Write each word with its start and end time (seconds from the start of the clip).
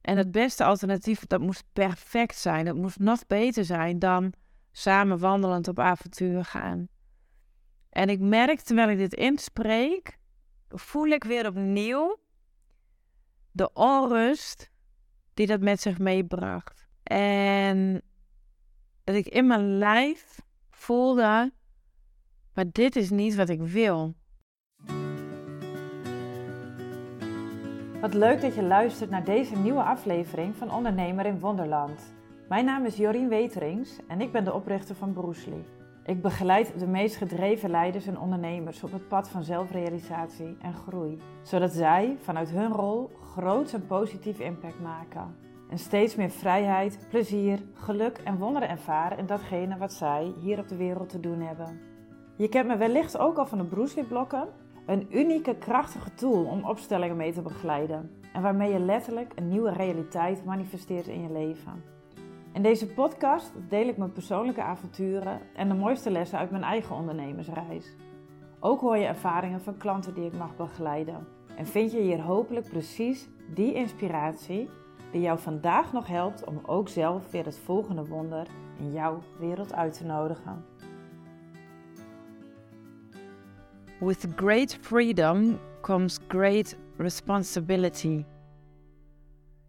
En 0.00 0.16
het 0.16 0.30
beste 0.30 0.64
alternatief, 0.64 1.26
dat 1.26 1.40
moest 1.40 1.64
perfect 1.72 2.36
zijn. 2.36 2.66
Het 2.66 2.76
moest 2.76 2.98
nog 2.98 3.26
beter 3.26 3.64
zijn 3.64 3.98
dan 3.98 4.32
samen 4.72 5.18
wandelend 5.18 5.68
op 5.68 5.78
avontuur 5.78 6.44
gaan. 6.44 6.88
En 7.90 8.08
ik 8.08 8.20
merk 8.20 8.60
terwijl 8.60 8.88
ik 8.88 8.98
dit 8.98 9.14
inspreek, 9.14 10.18
voel 10.68 11.06
ik 11.06 11.24
weer 11.24 11.46
opnieuw 11.46 12.18
de 13.50 13.72
onrust 13.72 14.70
die 15.34 15.46
dat 15.46 15.60
met 15.60 15.80
zich 15.80 15.98
meebracht. 15.98 16.86
En 17.02 18.02
dat 19.04 19.14
ik 19.14 19.26
in 19.26 19.46
mijn 19.46 19.78
lijf 19.78 20.40
voelde, 20.70 21.52
maar 22.54 22.70
dit 22.72 22.96
is 22.96 23.10
niet 23.10 23.34
wat 23.34 23.48
ik 23.48 23.60
wil. 23.60 24.14
Wat 28.00 28.14
leuk 28.14 28.40
dat 28.40 28.54
je 28.54 28.62
luistert 28.62 29.10
naar 29.10 29.24
deze 29.24 29.56
nieuwe 29.56 29.82
aflevering 29.82 30.56
van 30.56 30.72
Ondernemer 30.72 31.26
in 31.26 31.40
Wonderland. 31.40 32.14
Mijn 32.48 32.64
naam 32.64 32.84
is 32.84 32.96
Jorien 32.96 33.28
Weterings 33.28 33.98
en 34.08 34.20
ik 34.20 34.32
ben 34.32 34.44
de 34.44 34.54
oprichter 34.54 34.94
van 34.94 35.12
Broesli. 35.12 35.64
Ik 36.04 36.22
begeleid 36.22 36.78
de 36.78 36.86
meest 36.86 37.16
gedreven 37.16 37.70
leiders 37.70 38.06
en 38.06 38.18
ondernemers 38.18 38.82
op 38.84 38.92
het 38.92 39.08
pad 39.08 39.28
van 39.28 39.42
zelfrealisatie 39.42 40.56
en 40.60 40.74
groei, 40.74 41.18
zodat 41.42 41.72
zij 41.72 42.16
vanuit 42.20 42.50
hun 42.50 42.72
rol 42.72 43.10
groots 43.32 43.72
en 43.72 43.86
positief 43.86 44.38
impact 44.38 44.80
maken. 44.80 45.34
En 45.70 45.78
steeds 45.78 46.14
meer 46.14 46.30
vrijheid, 46.30 47.06
plezier, 47.08 47.58
geluk 47.74 48.20
en 48.24 48.38
wonderen 48.38 48.68
ervaren 48.68 49.18
in 49.18 49.26
datgene 49.26 49.76
wat 49.76 49.92
zij 49.92 50.32
hier 50.40 50.58
op 50.58 50.68
de 50.68 50.76
wereld 50.76 51.08
te 51.08 51.20
doen 51.20 51.40
hebben. 51.40 51.80
Je 52.36 52.48
kent 52.48 52.68
me 52.68 52.76
wellicht 52.76 53.18
ook 53.18 53.36
al 53.36 53.46
van 53.46 53.58
de 53.58 53.64
Broesli-blokken, 53.64 54.48
een 54.88 55.06
unieke, 55.10 55.54
krachtige 55.54 56.14
tool 56.14 56.44
om 56.44 56.64
opstellingen 56.64 57.16
mee 57.16 57.32
te 57.32 57.42
begeleiden 57.42 58.10
en 58.32 58.42
waarmee 58.42 58.72
je 58.72 58.78
letterlijk 58.78 59.32
een 59.34 59.48
nieuwe 59.48 59.72
realiteit 59.72 60.44
manifesteert 60.44 61.06
in 61.06 61.22
je 61.22 61.32
leven. 61.32 61.82
In 62.52 62.62
deze 62.62 62.86
podcast 62.86 63.52
deel 63.68 63.88
ik 63.88 63.96
mijn 63.96 64.12
persoonlijke 64.12 64.62
avonturen 64.62 65.40
en 65.54 65.68
de 65.68 65.74
mooiste 65.74 66.10
lessen 66.10 66.38
uit 66.38 66.50
mijn 66.50 66.62
eigen 66.62 66.96
ondernemersreis. 66.96 67.96
Ook 68.60 68.80
hoor 68.80 68.96
je 68.96 69.06
ervaringen 69.06 69.60
van 69.60 69.76
klanten 69.76 70.14
die 70.14 70.26
ik 70.26 70.38
mag 70.38 70.56
begeleiden. 70.56 71.26
En 71.56 71.66
vind 71.66 71.92
je 71.92 72.00
hier 72.00 72.20
hopelijk 72.20 72.68
precies 72.68 73.28
die 73.54 73.74
inspiratie 73.74 74.70
die 75.10 75.20
jou 75.20 75.38
vandaag 75.38 75.92
nog 75.92 76.06
helpt 76.06 76.44
om 76.44 76.60
ook 76.66 76.88
zelf 76.88 77.30
weer 77.30 77.44
het 77.44 77.58
volgende 77.58 78.04
wonder 78.06 78.46
in 78.78 78.92
jouw 78.92 79.22
wereld 79.38 79.74
uit 79.74 79.98
te 79.98 80.04
nodigen. 80.04 80.64
With 84.00 84.26
great 84.36 84.78
freedom 84.80 85.60
comes 85.80 86.18
great 86.28 86.76
responsibility. 86.96 88.24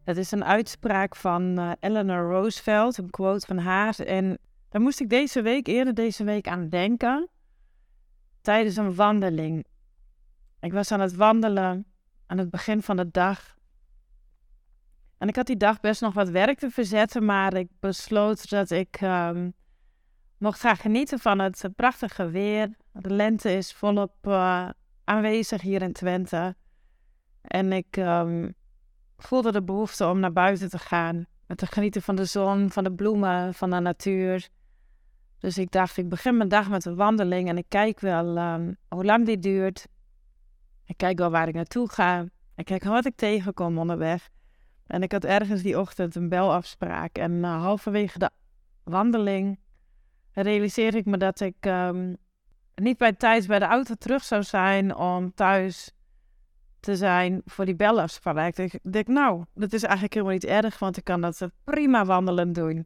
Dat 0.04 0.18
is 0.18 0.32
een 0.32 0.46
uitspraak 0.46 1.16
van 1.16 1.60
uh, 1.60 1.72
Eleanor 1.80 2.32
Roosevelt, 2.32 2.98
een 2.98 3.10
quote 3.10 3.46
van 3.46 3.58
haar. 3.58 4.00
En 4.00 4.38
daar 4.70 4.82
moest 4.82 5.00
ik 5.00 5.10
deze 5.10 5.42
week, 5.42 5.68
eerder 5.68 5.94
deze 5.94 6.24
week, 6.24 6.48
aan 6.48 6.70
denken. 6.70 7.30
Tijdens 8.42 8.76
een 8.76 8.96
wandeling. 8.96 9.66
Ik 10.60 10.74
was 10.74 10.92
aan 10.92 11.00
het 11.00 11.16
wandelen 11.16 11.86
aan 12.26 12.38
het 12.38 12.50
begin 12.50 12.82
van 12.82 12.98
de 12.98 13.12
dag. 13.12 13.56
En 15.18 15.28
ik 15.28 15.36
had 15.36 15.46
die 15.46 15.58
dag 15.58 15.80
best 15.80 16.02
nog 16.02 16.14
wat 16.14 16.30
werk 16.30 16.60
te 16.60 16.70
verzetten, 16.70 17.26
maar 17.26 17.54
ik 17.54 17.70
besloot 17.80 18.50
dat 18.50 18.70
ik 18.70 19.02
um, 19.02 19.54
mocht 20.38 20.60
gaan 20.60 20.78
genieten 20.78 21.20
van 21.20 21.40
het 21.40 21.70
prachtige 21.76 22.30
weer. 22.30 22.78
De 23.02 23.14
lente 23.14 23.52
is 23.52 23.74
volop 23.74 24.14
uh, 24.22 24.70
aanwezig 25.04 25.62
hier 25.62 25.82
in 25.82 25.94
Twente. 25.94 26.56
En 27.42 27.72
ik 27.72 27.98
um, 27.98 28.54
voelde 29.18 29.52
de 29.52 29.64
behoefte 29.64 30.08
om 30.08 30.20
naar 30.20 30.34
buiten 30.34 30.70
te 30.70 30.78
gaan. 30.78 31.26
Met 31.48 31.58
te 31.58 31.66
genieten 31.66 32.02
van 32.02 32.16
de 32.16 32.26
zon, 32.26 32.70
van 32.70 32.84
de 32.84 32.94
bloemen, 32.94 33.54
van 33.54 33.70
de 33.70 33.80
natuur. 33.80 34.50
Dus 35.38 35.58
ik 35.58 35.72
dacht, 35.72 35.98
ik 35.98 36.10
begin 36.10 36.38
mijn 36.38 36.50
dag 36.50 36.70
met 36.70 36.86
een 36.86 36.96
wandeling 36.96 37.50
en 37.50 37.58
ik 37.58 37.66
kijk 37.68 38.00
wel 38.00 38.38
um, 38.38 38.78
hoe 38.88 39.06
lang 39.06 39.26
die 39.26 39.40
duurt. 39.40 39.88
Ik 40.86 40.98
kijk 40.98 41.18
wel 41.18 41.30
waar 41.30 41.48
ik 41.48 41.56
naartoe 41.56 41.90
ga. 41.92 42.26
Ik 42.56 42.66
kijk 42.66 42.84
wat 42.84 43.06
ik 43.06 43.16
tegenkom 43.16 43.78
onderweg. 43.78 44.30
En 44.88 45.04
ik 45.04 45.12
had 45.12 45.24
ergens 45.24 45.62
die 45.62 45.80
ochtend 45.80 46.16
een 46.16 46.30
belafspraak. 46.30 47.18
En 47.18 47.32
uh, 47.32 47.62
halverwege 47.62 48.20
de 48.20 48.30
wandeling 48.84 49.60
realiseerde 50.32 50.98
ik 50.98 51.06
me 51.06 51.18
dat 51.18 51.40
ik 51.40 51.66
um, 51.66 52.18
niet 52.80 52.98
bij 52.98 53.14
tijd 53.14 53.48
bij 53.48 53.60
de 53.60 53.66
auto 53.66 53.94
terug 53.94 54.24
zou 54.24 54.44
zijn 54.44 54.96
om 54.96 55.34
thuis 55.34 55.92
te 56.80 56.96
zijn 56.96 57.42
voor 57.46 57.66
die 57.66 57.76
belafspraak. 57.76 58.58
Ik 58.58 58.80
denk, 58.92 59.08
nou, 59.08 59.44
dat 59.54 59.74
is 59.74 59.84
eigenlijk 59.84 60.14
helemaal 60.14 60.34
niet 60.34 60.46
erg, 60.46 60.80
want 60.80 60.98
ik 60.98 61.04
kan 61.04 61.22
dat 61.22 61.50
prima 61.64 62.06
wandelen 62.06 62.54
doen. 62.54 62.86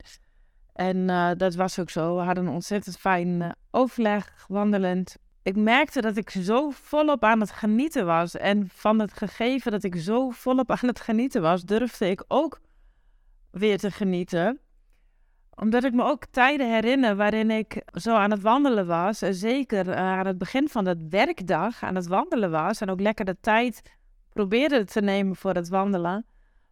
En 0.74 0.98
uh, 0.98 1.32
dat 1.38 1.56
was 1.56 1.80
ook 1.80 1.90
zo. 1.90 2.16
We 2.16 2.22
hadden 2.22 2.46
een 2.46 2.54
ontzettend 2.54 2.98
fijn 2.98 3.28
uh, 3.28 3.50
overleg 3.72 4.46
wandelend. 4.48 5.18
Ik 5.44 5.56
merkte 5.56 6.02
dat 6.02 6.18
ik 6.18 6.30
zo 6.30 6.70
volop 6.70 7.24
aan 7.24 7.40
het 7.40 7.52
genieten 7.52 8.06
was. 8.06 8.36
En 8.36 8.70
van 8.74 9.00
het 9.00 9.14
gegeven 9.14 9.72
dat 9.72 9.84
ik 9.84 9.96
zo 9.96 10.30
volop 10.30 10.72
aan 10.72 10.88
het 10.88 11.00
genieten 11.00 11.42
was, 11.42 11.64
durfde 11.64 12.10
ik 12.10 12.24
ook 12.28 12.62
weer 13.52 13.78
te 13.78 13.92
genieten 13.92 14.60
omdat 15.56 15.84
ik 15.84 15.94
me 15.94 16.04
ook 16.04 16.26
tijden 16.26 16.74
herinner 16.74 17.16
waarin 17.16 17.52
ik 17.52 17.82
zo 17.94 18.16
aan 18.16 18.32
het 18.32 18.42
wandelen 18.42 18.88
was. 18.88 19.22
En 19.22 19.34
zeker 19.34 19.88
uh, 19.88 19.96
aan 19.96 20.26
het 20.26 20.38
begin 20.38 20.70
van 20.70 20.84
de 20.84 21.06
werkdag 21.10 21.84
aan 21.84 21.96
het 21.96 22.08
wandelen 22.08 22.52
was. 22.52 22.82
En 22.82 22.90
ook 22.90 23.00
lekker 23.00 23.26
de 23.26 23.38
tijd 23.42 23.82
probeerde 24.34 24.86
te 24.86 25.02
nemen 25.02 25.36
voor 25.36 25.54
het 25.54 25.70
wandelen. 25.70 26.26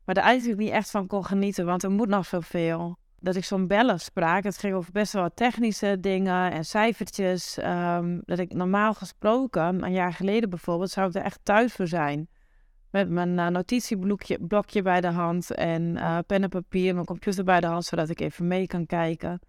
Maar 0.05 0.15
er 0.15 0.23
eigenlijk 0.23 0.59
niet 0.59 0.71
echt 0.71 0.91
van 0.91 1.07
kon 1.07 1.25
genieten, 1.25 1.65
want 1.65 1.83
er 1.83 1.91
moet 1.91 2.07
nog 2.07 2.25
zoveel. 2.25 2.97
Dat 3.19 3.35
ik 3.35 3.43
zo'n 3.43 3.67
bellen 3.67 3.99
sprak. 3.99 4.43
Het 4.43 4.57
ging 4.57 4.73
over 4.73 4.91
best 4.91 5.13
wel 5.13 5.21
wat 5.21 5.35
technische 5.35 5.99
dingen 5.99 6.51
en 6.51 6.65
cijfertjes. 6.65 7.57
Um, 7.57 8.21
dat 8.25 8.39
ik 8.39 8.53
normaal 8.53 8.93
gesproken, 8.93 9.83
een 9.83 9.91
jaar 9.91 10.13
geleden 10.13 10.49
bijvoorbeeld, 10.49 10.89
zou 10.89 11.07
ik 11.07 11.15
er 11.15 11.21
echt 11.21 11.39
thuis 11.43 11.73
voor 11.73 11.87
zijn. 11.87 12.29
Met 12.91 13.09
mijn 13.09 13.37
uh, 13.37 13.47
notitieblokje 13.47 14.81
bij 14.81 15.01
de 15.01 15.07
hand 15.07 15.51
en 15.51 15.81
uh, 15.81 16.17
pen 16.27 16.43
en 16.43 16.49
papier, 16.49 16.93
mijn 16.93 17.05
computer 17.05 17.43
bij 17.43 17.59
de 17.59 17.67
hand, 17.67 17.85
zodat 17.85 18.09
ik 18.09 18.19
even 18.19 18.47
mee 18.47 18.67
kan 18.67 18.85
kijken. 18.85 19.39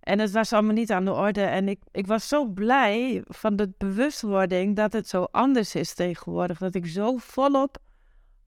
En 0.00 0.18
het 0.18 0.30
was 0.30 0.52
allemaal 0.52 0.74
niet 0.74 0.92
aan 0.92 1.04
de 1.04 1.12
orde. 1.12 1.42
En 1.42 1.68
ik, 1.68 1.80
ik 1.90 2.06
was 2.06 2.28
zo 2.28 2.46
blij 2.46 3.22
van 3.24 3.56
de 3.56 3.72
bewustwording 3.78 4.76
dat 4.76 4.92
het 4.92 5.08
zo 5.08 5.22
anders 5.22 5.74
is 5.74 5.94
tegenwoordig. 5.94 6.58
Dat 6.58 6.74
ik 6.74 6.86
zo 6.86 7.16
volop 7.16 7.78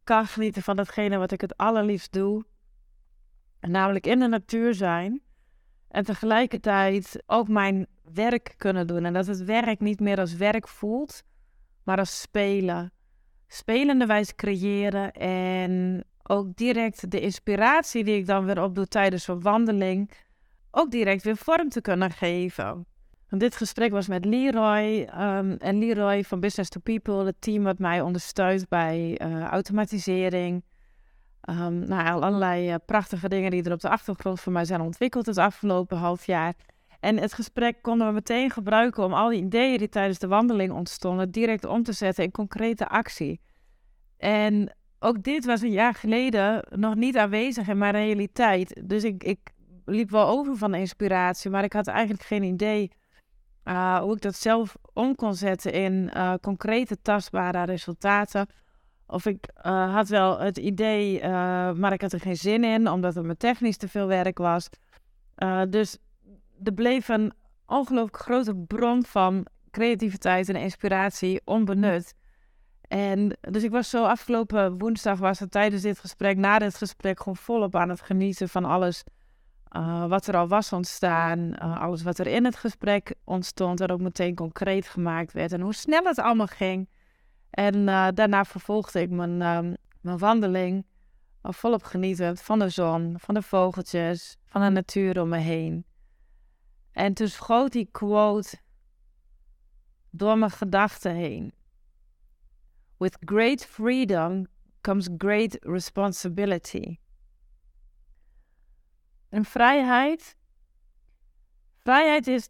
kan 0.04 0.26
genieten 0.26 0.62
van 0.62 0.76
datgene 0.76 1.18
wat 1.18 1.32
ik 1.32 1.42
het 1.42 1.58
allerliefst 1.58 2.12
doe. 2.12 2.46
namelijk 3.60 4.08
in 4.08 4.20
de 4.20 4.28
natuur 4.28 4.74
zijn. 4.74 5.22
En 5.88 6.04
tegelijkertijd 6.04 7.24
ook 7.26 7.48
mijn 7.48 7.88
werk 8.14 8.54
kunnen 8.58 8.88
doen. 8.88 9.06
En 9.06 9.14
dat 9.14 9.28
het 9.28 9.44
werk 9.44 9.80
niet 9.80 10.00
meer 10.00 10.20
als 10.20 10.36
werk 10.36 10.68
voelt, 10.68 11.24
maar 11.84 11.98
als 11.98 12.22
spelen 12.22 12.92
spelende 13.50 14.06
wijze 14.06 14.36
creëren. 14.36 15.12
En 15.12 16.04
ook 16.24 16.56
direct 16.56 17.12
de 17.12 17.20
inspiratie 17.20 18.04
die 18.04 18.18
ik 18.18 18.26
dan 18.26 18.46
weer 18.46 18.64
opdoe 18.64 18.88
tijdens 18.88 19.28
een 19.28 19.42
wandeling, 19.42 20.12
ook 20.72 20.92
direct 20.92 21.24
weer 21.24 21.38
vorm 21.38 21.70
te 21.70 21.82
kunnen 21.82 22.12
geven. 22.12 22.86
Dit 23.30 23.56
gesprek 23.56 23.92
was 23.92 24.08
met 24.08 24.26
Leroy. 24.26 25.10
Um, 25.20 25.52
en 25.52 25.78
Leroy 25.78 26.24
van 26.24 26.40
Business 26.40 26.70
to 26.70 26.80
People, 26.80 27.26
het 27.26 27.36
team 27.40 27.64
wat 27.64 27.80
mij 27.80 28.02
ondersteunt 28.02 28.68
bij 28.68 29.22
uh, 29.22 29.44
automatisering. 29.44 30.64
Um, 31.50 31.80
nou, 31.80 32.22
allerlei 32.22 32.70
uh, 32.70 32.76
prachtige 32.86 33.30
dingen 33.30 33.52
die 33.52 33.64
er 33.64 33.72
op 33.72 33.80
de 33.80 33.90
achtergrond 33.90 34.40
voor 34.40 34.52
mij 34.52 34.66
zijn 34.66 34.82
ontwikkeld 34.82 35.26
het 35.26 35.38
afgelopen 35.38 35.98
half 35.98 36.26
jaar. 36.26 36.54
En 37.00 37.18
het 37.18 37.34
gesprek 37.34 37.82
konden 37.82 38.08
we 38.08 38.14
meteen 38.14 38.50
gebruiken 38.50 39.04
om 39.04 39.14
al 39.14 39.30
die 39.30 39.44
ideeën 39.44 39.78
die 39.78 39.90
tijdens 39.90 40.20
de 40.20 40.28
wandeling 40.28 40.72
ontstonden, 40.72 41.32
direct 41.32 41.66
om 41.66 41.84
te 41.84 41.94
zetten 41.94 42.24
in 42.24 42.32
concrete 42.32 42.88
actie. 42.88 43.42
En 44.18 44.76
ook 45.00 45.24
dit 45.24 45.46
was 45.46 45.62
een 45.62 45.72
jaar 45.72 45.94
geleden 45.94 46.66
nog 46.70 46.96
niet 46.96 47.18
aanwezig 47.18 47.68
in 47.68 47.78
mijn 47.78 47.94
realiteit. 47.94 48.82
Dus 48.86 49.04
ik, 49.04 49.24
ik 49.24 49.40
liep 49.86 50.10
wel 50.10 50.28
over 50.28 50.58
van 50.58 50.76
inspiratie, 50.76 51.50
maar 51.50 51.64
ik 51.64 51.74
had 51.74 51.88
eigenlijk 51.88 52.24
geen 52.24 52.44
idee 52.44 52.92
uh, 53.64 54.00
hoe 54.00 54.16
ik 54.16 54.22
dat 54.22 54.36
zelf 54.36 54.76
om 54.94 55.16
kon 55.16 55.36
zetten 55.36 55.74
in 55.74 56.12
uh, 56.14 56.34
concrete 56.42 57.02
tastbare 57.02 57.64
resultaten. 57.64 58.48
Of 59.08 59.26
ik 59.26 59.50
uh, 59.66 59.94
had 59.94 60.10
wel 60.10 60.40
het 60.40 60.58
idee, 60.58 61.28
maar 61.74 61.94
ik 61.94 62.02
had 62.02 62.14
er 62.14 62.20
geen 62.20 62.38
zin 62.38 62.64
in, 62.64 62.90
omdat 62.90 63.16
het 63.16 63.26
me 63.26 63.38
technisch 63.38 63.78
te 63.78 63.88
veel 63.88 64.08
werk 64.08 64.38
was. 64.38 64.70
dus 65.70 65.98
er 66.64 66.74
bleef 66.74 67.08
een 67.08 67.34
ongelooflijk 67.66 68.18
grote 68.18 68.56
bron 68.56 69.06
van 69.06 69.46
creativiteit 69.72 70.50
en 70.50 70.56
inspiratie 70.56 71.42
onbenut. 71.46 72.14
En 72.82 73.38
dus 73.42 73.64
ik 73.64 73.72
was 73.72 73.90
zo 73.90 74.04
afgelopen 74.04 74.78
woensdag, 74.78 75.20
was 75.20 75.40
het 75.40 75.52
tijdens 75.52 75.82
dit 75.82 76.00
gesprek, 76.00 76.38
na 76.38 76.60
dit 76.60 76.76
gesprek, 76.76 77.20
gewoon 77.20 77.36
volop 77.36 77.76
aan 77.76 77.90
het 77.90 78.02
genieten 78.02 78.50
van 78.50 78.66
alles 78.66 79.04
uh, 79.78 80.06
wat 80.06 80.28
er 80.28 80.38
al 80.38 80.48
was 80.48 80.74
ontstaan. 80.74 81.40
Uh, 81.40 81.82
alles 81.82 82.04
wat 82.04 82.18
er 82.18 82.28
in 82.28 82.46
het 82.46 82.56
gesprek 82.56 83.16
ontstond 83.24 83.82
en 83.82 83.92
ook 83.92 84.02
meteen 84.02 84.36
concreet 84.36 84.88
gemaakt 84.88 85.34
werd. 85.34 85.52
En 85.52 85.62
hoe 85.62 85.74
snel 85.74 86.04
het 86.04 86.20
allemaal 86.20 86.48
ging. 86.48 86.90
En 87.50 87.76
uh, 87.76 88.08
daarna 88.14 88.46
vervolgde 88.46 89.02
ik 89.02 89.10
mijn, 89.10 89.38
mijn 90.02 90.18
wandeling. 90.18 90.86
volop 91.42 91.84
genieten 91.84 92.38
van 92.38 92.60
de 92.60 92.70
zon, 92.70 93.16
van 93.18 93.34
de 93.34 93.42
vogeltjes, 93.42 94.38
van 94.46 94.62
de 94.62 94.70
natuur 94.70 95.22
om 95.22 95.30
me 95.30 95.38
heen. 95.38 95.86
En 96.92 97.14
toen 97.14 97.28
schoot 97.28 97.72
die 97.72 97.90
quote 97.92 98.58
door 100.10 100.38
mijn 100.38 100.52
gedachten 100.52 101.16
heen. 101.16 101.54
With 102.98 103.18
great 103.20 103.66
freedom 103.66 104.48
comes 104.82 105.10
great 105.18 105.58
responsibility. 105.62 106.98
En 109.30 109.46
vrijheid. 109.46 110.38
Vrijheid 111.78 112.28
is 112.28 112.50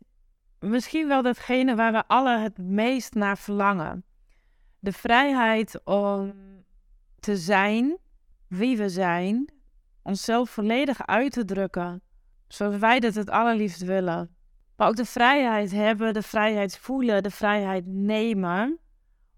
misschien 0.60 1.08
wel 1.08 1.22
datgene 1.22 1.76
waar 1.76 1.92
we 1.92 2.08
alle 2.08 2.38
het 2.38 2.58
meest 2.58 3.14
naar 3.14 3.38
verlangen. 3.38 4.04
De 4.80 4.94
vrijheid 4.94 5.84
om 5.84 6.34
te 7.20 7.38
zijn 7.38 7.98
wie 8.48 8.78
we 8.78 8.90
zijn, 8.90 9.54
onszelf 10.02 10.50
volledig 10.50 11.06
uit 11.08 11.32
te 11.32 11.46
drukken, 11.46 12.02
zoals 12.50 12.78
wij 12.78 13.00
dat 13.00 13.16
het 13.16 13.30
allerliefst 13.30 13.82
willen. 13.82 14.36
Maar 14.76 14.88
ook 14.88 14.96
de 14.96 15.06
vrijheid 15.06 15.72
hebben, 15.72 16.14
de 16.14 16.22
vrijheid 16.22 16.78
voelen, 16.78 17.24
de 17.24 17.32
vrijheid 17.32 17.86
nemen 17.86 18.80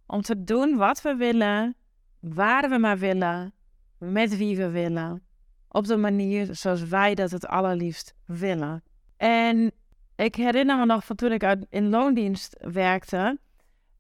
om 0.06 0.22
te 0.22 0.44
doen 0.44 0.78
wat 0.78 1.02
we 1.02 1.16
willen, 1.16 1.76
waar 2.20 2.70
we 2.70 2.78
maar 2.78 2.98
willen, 2.98 3.54
met 3.98 4.38
wie 4.38 4.58
we 4.58 4.70
willen. 4.70 5.24
Op 5.68 5.86
de 5.86 5.98
manier 5.98 6.56
zoals 6.56 6.84
wij 6.84 7.16
dat 7.16 7.32
het 7.32 7.48
allerliefst 7.48 8.14
willen. 8.26 8.84
En 9.18 9.72
ik 10.16 10.36
herinner 10.36 10.78
me 10.78 10.86
nog 10.86 11.06
van 11.06 11.16
toen 11.16 11.32
ik 11.32 11.56
in 11.70 11.90
loondienst 11.90 12.56
werkte. 12.60 13.40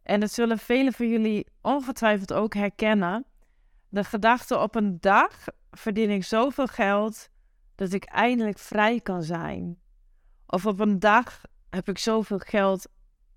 En 0.03 0.19
dat 0.19 0.31
zullen 0.31 0.57
velen 0.57 0.93
van 0.93 1.09
jullie 1.09 1.47
ongetwijfeld 1.61 2.33
ook 2.33 2.53
herkennen. 2.53 3.25
De 3.89 4.03
gedachte 4.03 4.59
op 4.59 4.75
een 4.75 4.97
dag 4.99 5.45
verdien 5.71 6.09
ik 6.09 6.23
zoveel 6.23 6.67
geld 6.67 7.29
dat 7.81 7.93
ik 7.93 8.03
eindelijk 8.03 8.59
vrij 8.59 8.99
kan 8.99 9.23
zijn. 9.23 9.79
Of 10.47 10.65
op 10.65 10.79
een 10.79 10.99
dag 10.99 11.41
heb 11.69 11.89
ik 11.89 11.97
zoveel 11.97 12.37
geld 12.37 12.87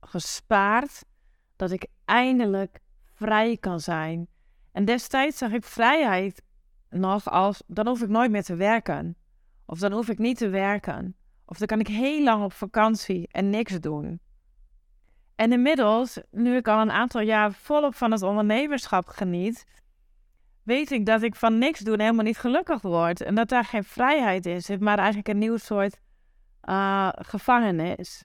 gespaard 0.00 1.05
dat 1.56 1.70
ik 1.70 1.87
eindelijk 2.05 2.81
vrij 3.14 3.56
kan 3.56 3.81
zijn. 3.81 4.29
En 4.73 4.85
destijds 4.85 5.38
zag 5.38 5.52
ik 5.52 5.64
vrijheid 5.64 6.43
nog 6.91 7.31
als, 7.31 7.62
dan 7.67 7.87
hoef 7.87 8.02
ik 8.02 8.08
nooit 8.08 8.31
meer 8.31 8.43
te 8.43 8.55
werken. 8.55 9.17
Of 9.67 9.79
dan 9.79 9.93
hoef 9.93 10.08
ik 10.08 10.19
niet 10.19 10.38
te 10.38 10.49
werken. 10.49 11.17
Of 11.44 11.58
dan 11.58 11.67
kan 11.67 11.81
ik 11.81 11.88
heel 11.88 12.23
lang 12.23 12.44
op 12.44 12.52
vakantie 12.52 13.29
en 13.31 13.50
niks 13.50 13.81
doen. 13.81 14.20
En 15.35 15.52
inmiddels, 15.52 16.19
nu 16.31 16.56
ik 16.56 16.69
al 16.69 16.81
een 16.81 16.93
aantal 16.93 17.20
jaar 17.20 17.52
volop 17.52 17.94
van 17.94 18.11
het 18.11 18.23
ondernemerschap 18.23 19.06
geniet, 19.06 19.64
weet 20.64 20.90
ik 20.90 21.06
dat 21.06 21.22
ik 21.22 21.34
van 21.34 21.58
niks 21.58 21.81
doen 21.81 22.00
helemaal 22.00 22.25
niet 22.25 22.38
gelukkig 22.38 22.82
word. 22.82 23.20
En 23.20 23.34
dat 23.34 23.49
daar 23.49 23.64
geen 23.64 23.84
vrijheid 23.84 24.46
is, 24.46 24.69
maar 24.78 24.99
eigenlijk 24.99 25.28
een 25.28 25.38
nieuw 25.38 25.56
soort 25.56 26.00
uh, 26.64 27.08
gevangenis. 27.12 28.25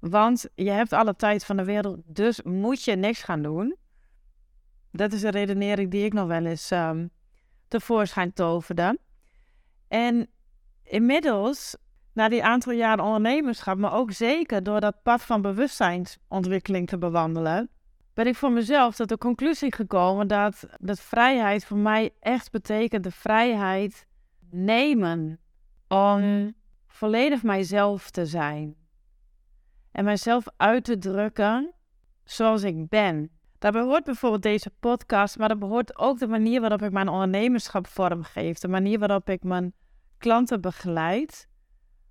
Want 0.00 0.46
je 0.54 0.70
hebt 0.70 0.92
alle 0.92 1.16
tijd 1.16 1.44
van 1.44 1.56
de 1.56 1.64
wereld, 1.64 2.00
dus 2.04 2.42
moet 2.42 2.84
je 2.84 2.96
niks 2.96 3.22
gaan 3.22 3.42
doen. 3.42 3.76
Dat 4.92 5.12
is 5.12 5.22
een 5.22 5.30
redenering 5.30 5.90
die 5.90 6.04
ik 6.04 6.12
nog 6.12 6.26
wel 6.26 6.44
eens 6.44 6.70
um, 6.70 7.10
tevoorschijn 7.68 8.32
toverde. 8.32 8.98
En 9.88 10.30
inmiddels, 10.82 11.76
na 12.12 12.28
die 12.28 12.44
aantal 12.44 12.72
jaren 12.72 13.04
ondernemerschap, 13.04 13.78
maar 13.78 13.92
ook 13.92 14.12
zeker 14.12 14.62
door 14.62 14.80
dat 14.80 15.02
pad 15.02 15.22
van 15.22 15.42
bewustzijnsontwikkeling 15.42 16.88
te 16.88 16.98
bewandelen, 16.98 17.70
ben 18.18 18.26
ik 18.26 18.36
voor 18.36 18.52
mezelf 18.52 18.94
tot 18.94 19.08
de 19.08 19.18
conclusie 19.18 19.74
gekomen 19.74 20.28
dat, 20.28 20.66
dat 20.80 21.00
vrijheid 21.00 21.64
voor 21.64 21.76
mij 21.76 22.10
echt 22.20 22.50
betekent 22.50 23.04
de 23.04 23.10
vrijheid 23.10 24.06
nemen 24.50 25.40
om 25.88 26.52
volledig 26.86 27.42
mijzelf 27.42 28.10
te 28.10 28.26
zijn. 28.26 28.76
En 29.92 30.04
mijzelf 30.04 30.44
uit 30.56 30.84
te 30.84 30.98
drukken 30.98 31.74
zoals 32.24 32.62
ik 32.62 32.88
ben. 32.88 33.30
Daarbij 33.58 33.82
hoort 33.82 34.04
bijvoorbeeld 34.04 34.42
deze 34.42 34.70
podcast, 34.80 35.38
maar 35.38 35.48
dat 35.48 35.58
behoort 35.58 35.98
ook 35.98 36.18
de 36.18 36.28
manier 36.28 36.60
waarop 36.60 36.82
ik 36.82 36.92
mijn 36.92 37.08
ondernemerschap 37.08 37.86
vormgeef. 37.86 38.58
De 38.58 38.68
manier 38.68 38.98
waarop 38.98 39.30
ik 39.30 39.42
mijn 39.42 39.74
klanten 40.16 40.60
begeleid. 40.60 41.48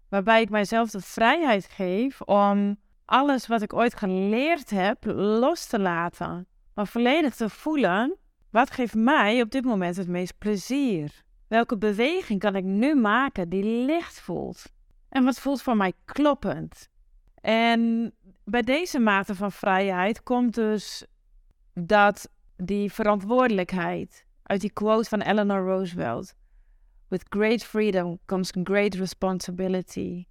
Waarbij 0.09 0.41
ik 0.41 0.49
mijzelf 0.49 0.89
de 0.89 1.01
vrijheid 1.01 1.65
geef 1.65 2.21
om 2.21 2.77
alles 3.07 3.47
wat 3.47 3.61
ik 3.61 3.73
ooit 3.73 3.95
geleerd 3.95 4.69
heb 4.69 5.05
los 5.05 5.65
te 5.65 5.79
laten. 5.79 6.47
Maar 6.73 6.87
volledig 6.87 7.35
te 7.35 7.49
voelen, 7.49 8.17
wat 8.49 8.71
geeft 8.71 8.95
mij 8.95 9.41
op 9.41 9.51
dit 9.51 9.65
moment 9.65 9.97
het 9.97 10.07
meest 10.07 10.37
plezier? 10.37 11.23
Welke 11.47 11.77
beweging 11.77 12.39
kan 12.39 12.55
ik 12.55 12.63
nu 12.63 12.95
maken 12.95 13.49
die 13.49 13.63
licht 13.63 14.19
voelt? 14.19 14.63
En 15.09 15.23
wat 15.23 15.39
voelt 15.39 15.61
voor 15.61 15.77
mij 15.77 15.93
kloppend? 16.05 16.89
En 17.41 18.13
bij 18.43 18.61
deze 18.61 18.99
mate 18.99 19.35
van 19.35 19.51
vrijheid 19.51 20.23
komt 20.23 20.55
dus 20.55 21.05
dat 21.73 22.29
die 22.55 22.91
verantwoordelijkheid 22.91 24.25
uit 24.43 24.61
die 24.61 24.73
quote 24.73 25.09
van 25.09 25.21
Eleanor 25.21 25.65
Roosevelt. 25.65 26.33
With 27.07 27.25
great 27.29 27.63
freedom 27.63 28.19
comes 28.25 28.51
great 28.63 28.93
responsibility. 28.93 30.25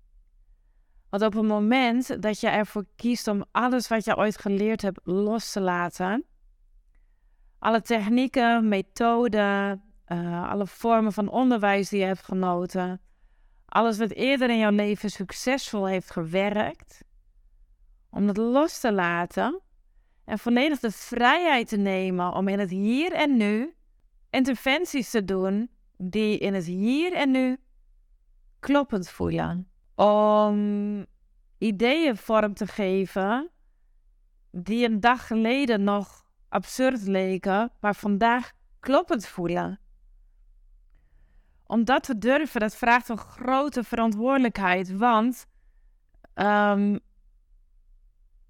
Want 1.17 1.35
op 1.35 1.41
het 1.41 1.51
moment 1.51 2.23
dat 2.23 2.41
je 2.41 2.49
ervoor 2.49 2.85
kiest 2.97 3.29
om 3.29 3.45
alles 3.53 3.89
wat 3.89 4.05
je 4.05 4.17
ooit 4.17 4.39
geleerd 4.39 4.83
hebt 4.83 5.01
los 5.05 5.53
te 5.53 5.61
laten, 5.61 6.25
alle 7.59 7.83
technieken, 7.83 8.69
methoden, 8.69 9.83
uh, 10.09 10.51
alle 10.51 10.67
vormen 10.67 11.13
van 11.13 11.29
onderwijs 11.29 11.89
die 11.89 12.01
je 12.01 12.07
hebt 12.07 12.25
genoten, 12.25 13.01
alles 13.67 13.99
wat 13.99 14.11
eerder 14.11 14.51
in 14.51 14.59
jouw 14.59 14.71
leven 14.71 15.11
succesvol 15.11 15.87
heeft 15.87 16.11
gewerkt, 16.11 17.05
om 18.11 18.27
dat 18.27 18.37
los 18.37 18.81
te 18.81 18.93
laten 18.93 19.61
en 20.25 20.39
volledig 20.39 20.79
de 20.79 20.91
vrijheid 20.91 21.69
te 21.69 21.77
nemen 21.77 22.33
om 22.33 22.49
in 22.49 22.59
het 22.59 22.71
hier 22.71 23.13
en 23.13 23.37
nu 23.37 23.75
interventies 24.31 25.11
te 25.11 25.25
doen 25.25 25.71
die 25.97 26.39
in 26.39 26.55
het 26.55 26.65
hier 26.65 27.13
en 27.13 27.31
nu 27.31 27.59
kloppend 28.59 29.09
voelen. 29.09 29.71
Om 29.97 31.07
ideeën 31.59 32.17
vorm 32.17 32.55
te 32.55 32.67
geven 32.67 33.51
die 34.51 34.85
een 34.85 35.01
dag 35.01 35.27
geleden 35.27 35.85
nog 35.85 36.27
absurd 36.49 37.03
leken, 37.03 37.73
maar 37.81 37.95
vandaag 37.95 38.53
kloppend 38.81 39.27
voelen. 39.27 39.81
Om 41.67 41.85
dat 41.85 42.03
te 42.03 42.19
durven, 42.19 42.61
dat 42.61 42.77
vraagt 42.77 43.09
een 43.09 43.19
grote 43.19 43.85
verantwoordelijkheid, 43.85 44.97
want 44.97 45.47
um, 46.35 47.01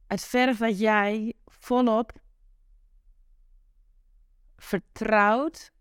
het 0.06 0.24
vergt 0.24 0.58
dat 0.58 0.78
jij 0.78 1.34
volop 1.46 2.12
vertrouwt 4.56 5.72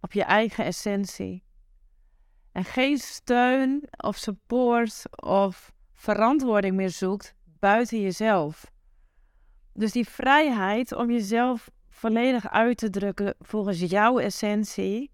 op 0.00 0.12
je 0.12 0.22
eigen 0.22 0.64
essentie. 0.64 1.45
En 2.56 2.64
geen 2.64 2.98
steun 2.98 3.82
of 3.96 4.16
support 4.16 5.02
of 5.10 5.72
verantwoording 5.94 6.76
meer 6.76 6.90
zoekt 6.90 7.34
buiten 7.44 8.00
jezelf. 8.00 8.72
Dus 9.72 9.92
die 9.92 10.08
vrijheid 10.08 10.92
om 10.92 11.10
jezelf 11.10 11.70
volledig 11.88 12.50
uit 12.50 12.76
te 12.76 12.90
drukken 12.90 13.34
volgens 13.40 13.80
jouw 13.80 14.18
essentie, 14.18 15.10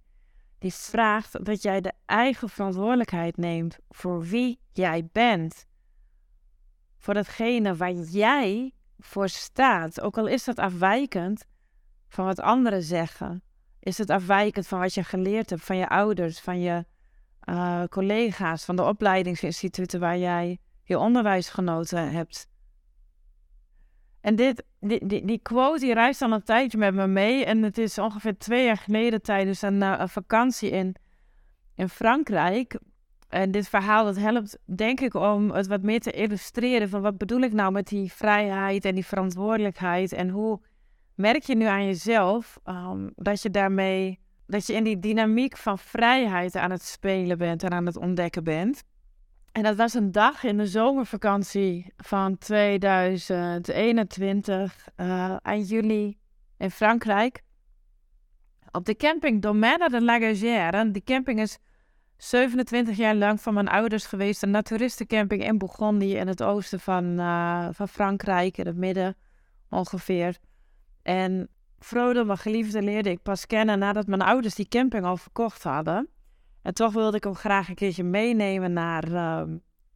die 0.58 0.72
vraagt 0.72 1.44
dat 1.44 1.62
jij 1.62 1.80
de 1.80 1.92
eigen 2.06 2.48
verantwoordelijkheid 2.48 3.36
neemt 3.36 3.78
voor 3.88 4.22
wie 4.22 4.58
jij 4.72 5.08
bent 5.12 5.66
voor 6.96 7.14
datgene 7.14 7.76
waar 7.76 7.92
jij 7.92 8.72
voor 8.98 9.28
staat. 9.28 10.00
Ook 10.00 10.18
al 10.18 10.26
is 10.26 10.44
dat 10.44 10.58
afwijkend 10.58 11.44
van 12.08 12.24
wat 12.24 12.40
anderen 12.40 12.82
zeggen. 12.82 13.42
Is 13.80 13.98
het 13.98 14.10
afwijkend 14.10 14.66
van 14.66 14.78
wat 14.78 14.94
je 14.94 15.04
geleerd 15.04 15.50
hebt 15.50 15.64
van 15.64 15.76
je 15.76 15.88
ouders, 15.88 16.40
van 16.40 16.60
je 16.60 16.84
uh, 17.48 17.84
collega's, 17.84 18.64
van 18.64 18.76
de 18.76 18.84
opleidingsinstituten 18.84 20.00
waar 20.00 20.18
jij 20.18 20.58
je 20.84 20.98
onderwijs 20.98 21.48
genoten 21.48 22.10
hebt. 22.10 22.50
En 24.20 24.36
dit, 24.36 24.64
die, 24.80 25.24
die, 25.24 25.38
quote 25.38 25.80
die 25.80 25.94
reist 25.94 26.22
al 26.22 26.32
een 26.32 26.42
tijdje 26.42 26.78
met 26.78 26.94
me 26.94 27.06
mee. 27.06 27.44
En 27.44 27.62
het 27.62 27.78
is 27.78 27.98
ongeveer 27.98 28.38
twee 28.38 28.64
jaar 28.64 28.76
geleden 28.76 29.22
tijdens 29.22 29.62
een, 29.62 29.82
uh, 29.82 29.94
een 29.98 30.08
vakantie 30.08 30.70
in, 30.70 30.94
in 31.74 31.88
Frankrijk. 31.88 32.78
En 33.28 33.50
dit 33.50 33.68
verhaal 33.68 34.04
dat 34.04 34.16
helpt, 34.16 34.58
denk 34.64 35.00
ik, 35.00 35.14
om 35.14 35.50
het 35.50 35.66
wat 35.66 35.82
meer 35.82 36.00
te 36.00 36.10
illustreren 36.10 36.88
van 36.88 37.00
wat 37.00 37.18
bedoel 37.18 37.40
ik 37.40 37.52
nou 37.52 37.72
met 37.72 37.86
die 37.86 38.12
vrijheid 38.12 38.84
en 38.84 38.94
die 38.94 39.06
verantwoordelijkheid 39.06 40.12
en 40.12 40.28
hoe 40.28 40.60
merk 41.14 41.42
je 41.42 41.56
nu 41.56 41.64
aan 41.64 41.84
jezelf 41.84 42.58
um, 42.64 43.12
dat 43.16 43.42
je 43.42 43.50
daarmee, 43.50 44.20
dat 44.52 44.66
je 44.66 44.72
in 44.72 44.84
die 44.84 44.98
dynamiek 44.98 45.56
van 45.56 45.78
vrijheid 45.78 46.56
aan 46.56 46.70
het 46.70 46.82
spelen 46.82 47.38
bent 47.38 47.62
en 47.62 47.70
aan 47.70 47.86
het 47.86 47.96
ontdekken 47.96 48.44
bent. 48.44 48.82
En 49.52 49.62
dat 49.62 49.76
was 49.76 49.94
een 49.94 50.12
dag 50.12 50.44
in 50.44 50.56
de 50.56 50.66
zomervakantie 50.66 51.92
van 51.96 52.38
2021, 52.38 54.88
uh, 54.96 55.36
eind 55.42 55.68
juli 55.68 56.18
in 56.58 56.70
Frankrijk. 56.70 57.42
Op 58.70 58.84
de 58.84 58.96
camping 58.96 59.42
Domaine 59.42 59.88
de 59.88 60.02
Lagagère. 60.02 60.90
Die 60.90 61.04
camping 61.04 61.40
is 61.40 61.58
27 62.16 62.96
jaar 62.96 63.14
lang 63.14 63.40
van 63.40 63.54
mijn 63.54 63.68
ouders 63.68 64.06
geweest. 64.06 64.42
Een 64.42 64.50
naturistencamping 64.50 65.44
in 65.44 65.58
Bourgondië 65.58 66.16
in 66.16 66.28
het 66.28 66.42
oosten 66.42 66.80
van, 66.80 67.04
uh, 67.04 67.68
van 67.70 67.88
Frankrijk, 67.88 68.58
in 68.58 68.66
het 68.66 68.76
midden 68.76 69.16
ongeveer. 69.68 70.36
En 71.02 71.48
Frodo, 71.82 72.24
mijn 72.24 72.38
geliefde, 72.38 72.82
leerde 72.82 73.10
ik 73.10 73.22
pas 73.22 73.46
kennen 73.46 73.78
nadat 73.78 74.06
mijn 74.06 74.22
ouders 74.22 74.54
die 74.54 74.68
camping 74.68 75.04
al 75.04 75.16
verkocht 75.16 75.62
hadden. 75.62 76.08
En 76.62 76.74
toch 76.74 76.92
wilde 76.92 77.16
ik 77.16 77.24
hem 77.24 77.34
graag 77.34 77.68
een 77.68 77.74
keertje 77.74 78.04
meenemen 78.04 78.72
naar, 78.72 79.08
uh, 79.08 79.42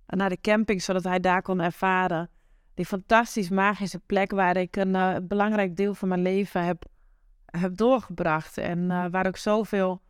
naar 0.07 0.29
de 0.29 0.41
camping, 0.41 0.83
zodat 0.83 1.05
hij 1.05 1.21
daar 1.21 1.43
kon 1.43 1.61
ervaren. 1.61 2.31
Die 2.75 2.87
fantastisch 2.87 3.49
magische 3.49 3.99
plek 3.99 4.31
waar 4.31 4.57
ik 4.57 4.77
een 4.77 4.95
uh, 4.95 5.17
belangrijk 5.23 5.77
deel 5.77 5.95
van 5.95 6.09
mijn 6.09 6.23
leven 6.23 6.65
heb, 6.65 6.85
heb 7.45 7.77
doorgebracht. 7.77 8.59
En 8.59 8.79
uh, 8.79 9.05
waar 9.11 9.27
ook 9.27 9.37
zoveel 9.37 10.03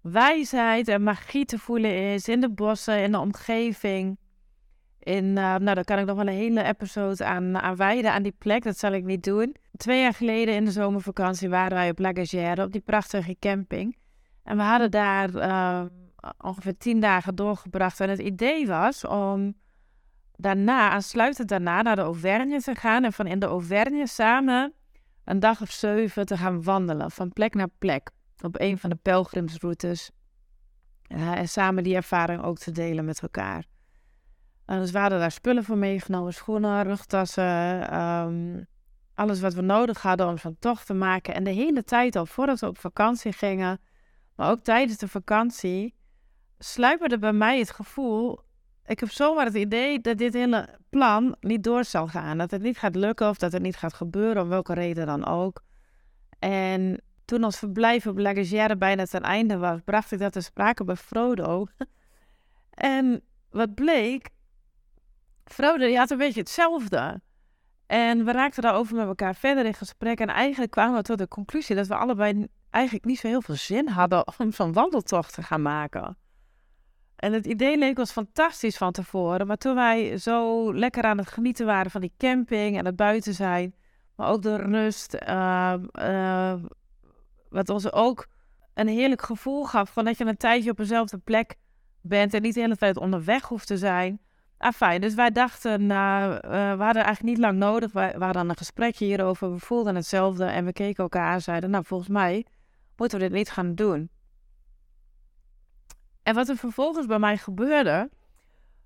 wijsheid 0.00 0.88
en 0.88 1.02
magie 1.02 1.44
te 1.44 1.58
voelen 1.58 2.12
is 2.12 2.28
in 2.28 2.40
de 2.40 2.50
bossen, 2.50 3.02
in 3.02 3.12
de 3.12 3.18
omgeving. 3.18 4.18
In, 4.98 5.24
uh, 5.24 5.34
nou, 5.34 5.74
daar 5.74 5.84
kan 5.84 5.98
ik 5.98 6.06
nog 6.06 6.16
wel 6.16 6.26
een 6.26 6.32
hele 6.32 6.62
episode 6.62 7.24
aan, 7.24 7.58
aan 7.58 7.76
wijden, 7.76 8.12
aan 8.12 8.22
die 8.22 8.34
plek. 8.38 8.62
Dat 8.62 8.78
zal 8.78 8.92
ik 8.92 9.04
niet 9.04 9.24
doen. 9.24 9.56
Twee 9.76 10.00
jaar 10.00 10.14
geleden 10.14 10.54
in 10.54 10.64
de 10.64 10.70
zomervakantie 10.70 11.48
waren 11.48 11.76
wij 11.76 11.90
op 11.90 11.98
La 11.98 12.12
op 12.64 12.72
die 12.72 12.80
prachtige 12.80 13.36
camping. 13.38 13.96
En 14.42 14.56
we 14.56 14.62
hadden 14.62 14.90
daar 14.90 15.30
uh, 15.30 15.82
ongeveer 16.38 16.76
tien 16.76 17.00
dagen 17.00 17.34
doorgebracht. 17.34 18.00
En 18.00 18.08
het 18.08 18.18
idee 18.18 18.66
was 18.66 19.04
om 19.04 19.54
daarna, 20.36 20.90
aansluitend 20.90 21.48
daarna, 21.48 21.82
naar 21.82 21.96
de 21.96 22.02
Auvergne 22.02 22.60
te 22.60 22.74
gaan. 22.74 23.04
En 23.04 23.12
van 23.12 23.26
in 23.26 23.38
de 23.38 23.46
Auvergne 23.46 24.06
samen 24.06 24.72
een 25.24 25.40
dag 25.40 25.60
of 25.60 25.70
zeven 25.70 26.26
te 26.26 26.36
gaan 26.36 26.62
wandelen. 26.62 27.10
Van 27.10 27.32
plek 27.32 27.54
naar 27.54 27.70
plek. 27.78 28.10
Op 28.42 28.60
een 28.60 28.78
van 28.78 28.90
de 28.90 28.98
pelgrimsroutes. 29.02 30.10
Uh, 31.08 31.38
en 31.38 31.48
samen 31.48 31.82
die 31.82 31.94
ervaring 31.94 32.42
ook 32.42 32.58
te 32.58 32.72
delen 32.72 33.04
met 33.04 33.20
elkaar. 33.20 33.64
En 34.64 34.80
dus 34.80 34.90
we 34.90 34.98
daar 34.98 35.30
spullen 35.30 35.64
voor 35.64 35.78
meegenomen. 35.78 36.34
Schoenen, 36.34 36.82
rugtassen. 36.82 38.00
Um, 38.00 38.66
alles 39.16 39.40
wat 39.40 39.54
we 39.54 39.60
nodig 39.60 40.02
hadden 40.02 40.28
om 40.28 40.38
zo'n 40.38 40.56
tocht 40.58 40.86
te 40.86 40.94
maken. 40.94 41.34
En 41.34 41.44
de 41.44 41.50
hele 41.50 41.84
tijd 41.84 42.16
al 42.16 42.26
voordat 42.26 42.60
we 42.60 42.66
op 42.66 42.78
vakantie 42.78 43.32
gingen, 43.32 43.80
maar 44.34 44.50
ook 44.50 44.60
tijdens 44.60 44.98
de 44.98 45.08
vakantie, 45.08 45.94
sluiperde 46.58 47.18
bij 47.18 47.32
mij 47.32 47.58
het 47.58 47.70
gevoel. 47.70 48.40
Ik 48.84 49.00
heb 49.00 49.10
zomaar 49.10 49.44
het 49.44 49.54
idee 49.54 50.00
dat 50.00 50.18
dit 50.18 50.32
hele 50.32 50.78
plan 50.88 51.36
niet 51.40 51.64
door 51.64 51.84
zal 51.84 52.06
gaan. 52.06 52.38
Dat 52.38 52.50
het 52.50 52.62
niet 52.62 52.78
gaat 52.78 52.94
lukken 52.94 53.28
of 53.28 53.36
dat 53.36 53.52
het 53.52 53.62
niet 53.62 53.76
gaat 53.76 53.94
gebeuren, 53.94 54.42
om 54.42 54.48
welke 54.48 54.74
reden 54.74 55.06
dan 55.06 55.26
ook. 55.26 55.62
En 56.38 57.00
toen 57.24 57.44
ons 57.44 57.58
verblijf 57.58 58.06
op 58.06 58.18
Lagagère 58.18 58.76
bijna 58.76 59.04
ten 59.04 59.22
einde 59.22 59.56
was, 59.56 59.80
bracht 59.84 60.12
ik 60.12 60.18
dat 60.18 60.32
te 60.32 60.40
sprake 60.40 60.84
bij 60.84 60.96
Frodo. 60.96 61.66
en 62.70 63.22
wat 63.50 63.74
bleek, 63.74 64.28
Frodo 65.44 65.94
had 65.94 66.10
een 66.10 66.18
beetje 66.18 66.40
hetzelfde. 66.40 67.20
En 67.86 68.24
we 68.24 68.32
raakten 68.32 68.62
daarover 68.62 68.96
met 68.96 69.06
elkaar 69.06 69.34
verder 69.34 69.64
in 69.64 69.74
gesprek. 69.74 70.20
En 70.20 70.28
eigenlijk 70.28 70.70
kwamen 70.70 70.96
we 70.96 71.02
tot 71.02 71.18
de 71.18 71.28
conclusie 71.28 71.76
dat 71.76 71.86
we 71.86 71.96
allebei 71.96 72.46
eigenlijk 72.70 73.04
niet 73.04 73.18
zo 73.18 73.28
heel 73.28 73.42
veel 73.42 73.54
zin 73.54 73.88
hadden 73.88 74.24
om 74.38 74.52
zo'n 74.52 74.72
wandeltocht 74.72 75.34
te 75.34 75.42
gaan 75.42 75.62
maken. 75.62 76.16
En 77.16 77.32
het 77.32 77.46
idee 77.46 77.78
leek 77.78 77.98
ons 77.98 78.12
fantastisch 78.12 78.76
van 78.76 78.92
tevoren. 78.92 79.46
Maar 79.46 79.56
toen 79.56 79.74
wij 79.74 80.18
zo 80.18 80.74
lekker 80.74 81.02
aan 81.02 81.18
het 81.18 81.28
genieten 81.28 81.66
waren 81.66 81.90
van 81.90 82.00
die 82.00 82.12
camping 82.18 82.78
en 82.78 82.84
het 82.84 82.96
buiten 82.96 83.34
zijn, 83.34 83.74
maar 84.16 84.28
ook 84.28 84.42
de 84.42 84.56
rust, 84.56 85.16
uh, 85.28 85.74
uh, 86.00 86.54
wat 87.48 87.68
ons 87.68 87.92
ook 87.92 88.26
een 88.74 88.88
heerlijk 88.88 89.22
gevoel 89.22 89.64
gaf 89.64 89.92
van 89.92 90.04
dat 90.04 90.18
je 90.18 90.24
een 90.24 90.36
tijdje 90.36 90.70
op 90.70 90.76
dezelfde 90.76 91.18
plek 91.18 91.54
bent 92.00 92.34
en 92.34 92.42
niet 92.42 92.54
de 92.54 92.60
hele 92.60 92.76
tijd 92.76 92.96
onderweg 92.96 93.44
hoeft 93.44 93.66
te 93.66 93.78
zijn. 93.78 94.20
Ah, 94.58 94.72
fijn. 94.72 95.00
Dus 95.00 95.14
wij 95.14 95.30
dachten, 95.30 95.80
uh, 95.80 95.88
uh, 95.88 96.40
we 96.50 96.82
hadden 96.82 97.04
eigenlijk 97.04 97.22
niet 97.22 97.38
lang 97.38 97.58
nodig. 97.58 97.92
We, 97.92 98.14
we 98.18 98.24
hadden 98.24 98.48
een 98.48 98.56
gesprekje 98.56 99.04
hierover. 99.04 99.52
We 99.52 99.58
voelden 99.58 99.94
hetzelfde 99.94 100.44
en 100.44 100.64
we 100.64 100.72
keken 100.72 101.02
elkaar 101.02 101.26
aan 101.26 101.34
en 101.34 101.42
zeiden, 101.42 101.70
nou, 101.70 101.84
volgens 101.84 102.10
mij 102.10 102.46
moeten 102.96 103.18
we 103.18 103.24
dit 103.24 103.34
niet 103.34 103.50
gaan 103.50 103.74
doen. 103.74 104.10
En 106.22 106.34
wat 106.34 106.48
er 106.48 106.56
vervolgens 106.56 107.06
bij 107.06 107.18
mij 107.18 107.36
gebeurde, 107.36 108.10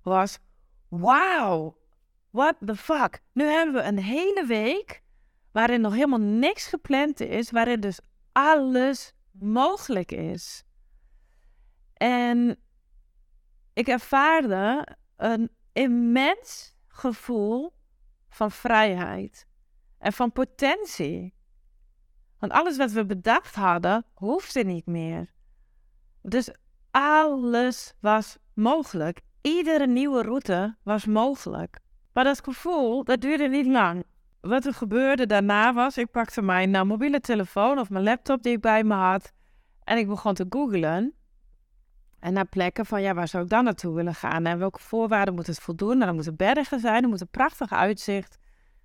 was, 0.01 0.37
wauw, 0.87 1.77
what 2.29 2.55
the 2.65 2.75
fuck. 2.75 3.21
Nu 3.33 3.43
hebben 3.43 3.75
we 3.75 3.81
een 3.81 3.99
hele 3.99 4.45
week 4.47 5.01
waarin 5.51 5.81
nog 5.81 5.93
helemaal 5.93 6.19
niks 6.19 6.67
gepland 6.67 7.19
is, 7.19 7.51
waarin 7.51 7.79
dus 7.79 7.99
alles 8.31 9.13
mogelijk 9.31 10.11
is. 10.11 10.63
En 11.93 12.59
ik 13.73 13.87
ervaarde 13.87 14.87
een 15.17 15.49
immens 15.73 16.75
gevoel 16.87 17.73
van 18.29 18.51
vrijheid 18.51 19.47
en 19.97 20.13
van 20.13 20.31
potentie. 20.31 21.33
Want 22.39 22.51
alles 22.51 22.77
wat 22.77 22.91
we 22.91 23.05
bedacht 23.05 23.55
hadden, 23.55 24.05
hoefde 24.13 24.63
niet 24.63 24.85
meer. 24.85 25.33
Dus 26.21 26.53
alles 26.91 27.93
was 27.99 28.37
mogelijk. 28.53 29.21
Iedere 29.41 29.87
nieuwe 29.87 30.21
route 30.21 30.75
was 30.83 31.05
mogelijk. 31.05 31.79
Maar 32.13 32.23
dat 32.23 32.43
gevoel, 32.43 33.03
dat 33.03 33.21
duurde 33.21 33.47
niet 33.47 33.65
lang. 33.65 34.03
Wat 34.41 34.65
er 34.65 34.73
gebeurde 34.73 35.25
daarna 35.25 35.73
was, 35.73 35.97
ik 35.97 36.11
pakte 36.11 36.41
mijn 36.41 36.69
nou, 36.69 36.85
mobiele 36.85 37.19
telefoon 37.19 37.79
of 37.79 37.89
mijn 37.89 38.03
laptop 38.03 38.43
die 38.43 38.53
ik 38.53 38.61
bij 38.61 38.83
me 38.83 38.93
had. 38.93 39.31
En 39.83 39.97
ik 39.97 40.07
begon 40.07 40.33
te 40.33 40.45
googlen. 40.49 41.13
En 42.21 42.33
naar 42.33 42.45
plekken 42.45 42.85
van, 42.85 43.01
ja, 43.01 43.13
waar 43.13 43.27
zou 43.27 43.43
ik 43.43 43.49
dan 43.49 43.63
naartoe 43.63 43.95
willen 43.95 44.15
gaan? 44.15 44.45
En 44.45 44.59
welke 44.59 44.79
voorwaarden 44.79 45.33
moet 45.33 45.47
het 45.47 45.59
voldoen? 45.59 45.97
Nou, 45.97 46.09
er 46.09 46.13
moeten 46.13 46.35
bergen 46.35 46.79
zijn, 46.79 47.03
er 47.03 47.09
moet 47.09 47.21
een 47.21 47.27
prachtig 47.27 47.71
uitzicht 47.71 48.37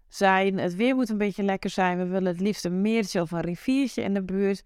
zijn. 0.09 0.59
Het 0.59 0.75
weer 0.75 0.95
moet 0.95 1.09
een 1.09 1.19
beetje 1.19 1.43
lekker 1.43 1.71
zijn. 1.71 1.99
We 1.99 2.07
willen 2.07 2.33
het 2.33 2.41
liefst 2.41 2.65
een 2.65 2.81
meertje 2.81 3.21
of 3.21 3.31
een 3.31 3.41
riviertje 3.41 4.03
in 4.03 4.15
de 4.15 4.23
buurt. 4.23 4.63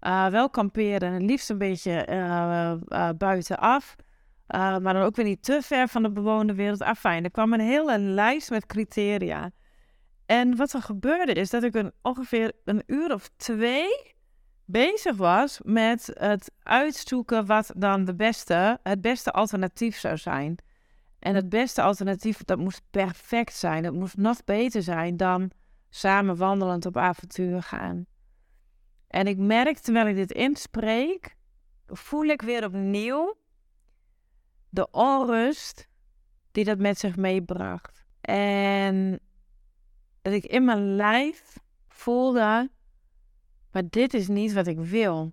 Uh, 0.00 0.26
wel 0.26 0.50
kamperen, 0.50 1.12
het 1.12 1.22
liefst 1.22 1.50
een 1.50 1.58
beetje 1.58 2.06
uh, 2.10 2.72
uh, 2.88 3.08
buitenaf. 3.18 3.96
maar 4.46 4.92
dan 4.92 5.02
ook 5.02 5.16
weer 5.16 5.24
niet 5.24 5.42
te 5.42 5.58
ver 5.62 5.88
van 5.88 6.02
de 6.02 6.10
bewoonde 6.10 6.54
wereld. 6.54 6.82
Ah, 6.82 6.94
fijn. 6.94 7.24
Er 7.24 7.30
kwam 7.30 7.52
een 7.52 7.60
hele 7.60 7.98
lijst 7.98 8.50
met 8.50 8.66
criteria. 8.66 9.50
En 10.26 10.56
wat 10.56 10.72
er 10.72 10.82
gebeurde 10.82 11.32
is 11.32 11.50
dat 11.50 11.62
ik 11.62 11.74
een, 11.74 11.92
ongeveer 12.02 12.52
een 12.64 12.82
uur 12.86 13.12
of 13.12 13.30
twee 13.36 14.13
bezig 14.64 15.16
was 15.16 15.60
met 15.62 16.10
het 16.14 16.52
uitzoeken 16.62 17.46
wat 17.46 17.72
dan 17.76 18.04
de 18.04 18.14
beste, 18.14 18.78
het 18.82 19.00
beste 19.00 19.32
alternatief 19.32 19.98
zou 19.98 20.16
zijn. 20.16 20.56
En 21.18 21.34
het 21.34 21.48
beste 21.48 21.82
alternatief, 21.82 22.44
dat 22.44 22.58
moest 22.58 22.82
perfect 22.90 23.54
zijn. 23.54 23.82
Dat 23.82 23.92
moest 23.92 24.16
nog 24.16 24.44
beter 24.44 24.82
zijn 24.82 25.16
dan 25.16 25.50
samen 25.90 26.36
wandelend 26.36 26.86
op 26.86 26.96
avontuur 26.96 27.62
gaan. 27.62 28.06
En 29.08 29.26
ik 29.26 29.38
merk, 29.38 29.78
terwijl 29.78 30.06
ik 30.06 30.16
dit 30.16 30.32
inspreek, 30.32 31.36
voel 31.86 32.24
ik 32.24 32.42
weer 32.42 32.64
opnieuw 32.64 33.36
de 34.68 34.90
onrust 34.90 35.88
die 36.52 36.64
dat 36.64 36.78
met 36.78 36.98
zich 36.98 37.16
meebracht. 37.16 38.04
En 38.20 39.20
dat 40.22 40.32
ik 40.32 40.44
in 40.44 40.64
mijn 40.64 40.96
lijf 40.96 41.58
voelde 41.88 42.70
maar 43.74 43.82
dit 43.90 44.14
is 44.14 44.28
niet 44.28 44.52
wat 44.52 44.66
ik 44.66 44.78
wil. 44.78 45.32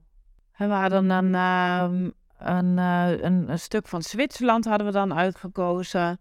we 0.57 0.65
hadden 0.65 1.07
dan 1.07 1.33
ehm, 1.33 2.09
een, 2.37 2.77
uh, 2.77 3.21
een, 3.21 3.49
een, 3.49 3.59
stuk 3.59 3.87
van 3.87 4.01
Zwitserland 4.01 4.65
hadden 4.65 4.87
we 4.87 4.93
dan 4.93 5.13
uitgekozen. 5.13 6.19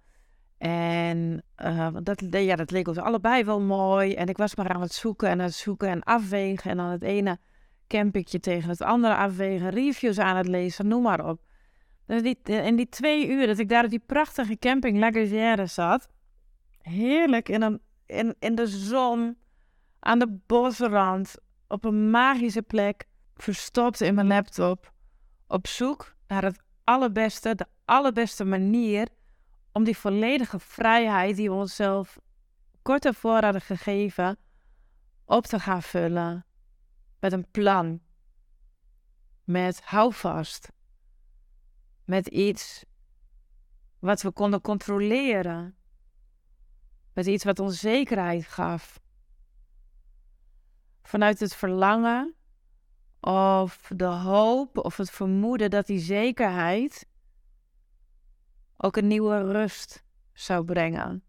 En 0.59 1.43
uh, 1.65 1.89
dat, 2.03 2.23
ja, 2.31 2.57
dat 2.57 2.71
leek 2.71 2.89
ons 2.89 2.99
allebei 2.99 3.45
wel 3.45 3.61
mooi. 3.61 4.15
En 4.15 4.27
ik 4.27 4.37
was 4.37 4.55
maar 4.55 4.69
aan 4.69 4.81
het 4.81 4.93
zoeken 4.93 5.29
en 5.29 5.39
aan 5.39 5.47
het 5.47 5.55
zoeken 5.55 5.89
en 5.89 6.03
afwegen. 6.03 6.71
En 6.71 6.77
dan 6.77 6.87
het 6.87 7.03
ene 7.03 7.39
campingje 7.87 8.41
tegen 8.41 8.69
het 8.69 8.83
andere 8.83 9.15
afwegen. 9.15 9.71
Reviews 9.71 10.19
aan 10.19 10.37
het 10.37 10.49
lezen, 10.49 10.89
noem 10.89 11.03
maar 11.03 11.29
op. 11.29 11.41
Dus 12.07 12.23
die, 12.23 12.39
in 12.43 12.77
die 12.77 12.89
twee 12.89 13.29
uur 13.29 13.47
dat 13.47 13.59
ik 13.59 13.69
daar 13.69 13.85
op 13.85 13.91
die 13.91 14.03
prachtige 14.07 14.59
camping 14.59 14.99
La 14.99 15.67
zat. 15.67 16.09
Heerlijk 16.83 17.49
in, 17.49 17.63
een, 17.63 17.81
in, 18.07 18.35
in 18.39 18.55
de 18.55 18.67
zon, 18.67 19.39
aan 19.99 20.19
de 20.19 20.39
bosrand, 20.47 21.37
op 21.71 21.85
een 21.85 22.11
magische 22.11 22.63
plek, 22.63 23.07
verstopt 23.35 24.01
in 24.01 24.15
mijn 24.15 24.27
laptop, 24.27 24.93
op 25.47 25.67
zoek 25.67 26.15
naar 26.27 26.43
het 26.43 26.63
allerbeste, 26.85 27.55
de 27.55 27.67
allerbeste 27.85 28.45
manier 28.45 29.09
om 29.73 29.85
die 29.85 29.97
volledige 29.97 30.59
vrijheid 30.59 31.37
die 31.37 31.49
we 31.49 31.55
onszelf 31.55 32.19
kort 32.83 33.05
ervoor 33.05 33.43
hadden 33.43 33.61
gegeven, 33.61 34.39
op 35.25 35.47
te 35.47 35.61
gaan 35.61 35.83
vullen 35.83 36.47
met 37.21 37.33
een 37.33 37.51
plan, 37.51 38.01
met 39.45 39.83
houvast, 39.85 40.73
met 42.05 42.27
iets 42.27 42.85
wat 43.99 44.23
we 44.23 44.31
konden 44.31 44.61
controleren, 44.61 45.77
met 47.13 47.27
iets 47.27 47.45
wat 47.45 47.59
ons 47.59 47.79
zekerheid 47.79 48.47
gaf 48.47 49.01
vanuit 51.11 51.41
het 51.41 51.55
verlangen 51.55 52.35
of 53.21 53.91
de 53.97 54.05
hoop 54.05 54.79
of 54.79 54.97
het 54.97 55.11
vermoeden 55.11 55.71
dat 55.71 55.87
die 55.87 55.99
zekerheid 55.99 57.07
ook 58.77 58.97
een 58.97 59.07
nieuwe 59.07 59.53
rust 59.53 60.05
zou 60.33 60.65
brengen. 60.65 61.23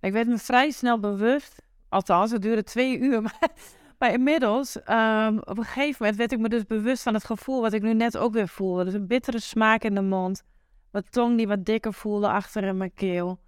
Ik 0.00 0.12
werd 0.12 0.28
me 0.28 0.38
vrij 0.38 0.70
snel 0.70 1.00
bewust, 1.00 1.62
althans, 1.88 2.30
het 2.30 2.42
duurde 2.42 2.62
twee 2.62 2.98
uur, 2.98 3.22
maar, 3.98 4.12
inmiddels, 4.12 4.82
ehm, 4.82 5.38
op 5.38 5.58
een 5.58 5.64
gegeven 5.64 5.96
moment 5.98 6.16
werd 6.18 6.32
ik 6.32 6.38
me 6.38 6.48
dus 6.48 6.64
bewust 6.64 7.02
van 7.02 7.14
het 7.14 7.24
gevoel 7.24 7.60
wat 7.60 7.72
ik 7.72 7.82
nu 7.82 7.94
net 7.94 8.16
ook 8.16 8.32
weer 8.32 8.48
voelde. 8.48 8.84
Dus 8.84 8.94
een 8.94 9.06
bittere 9.06 9.40
smaak 9.40 9.82
in 9.82 9.94
de 9.94 10.02
mond, 10.02 10.42
mijn 10.90 11.04
tong 11.10 11.36
die 11.36 11.48
wat 11.48 11.64
dikker 11.64 11.92
voelde 11.92 12.28
achter 12.28 12.64
in 12.64 12.76
mijn 12.76 12.94
keel. 12.94 13.40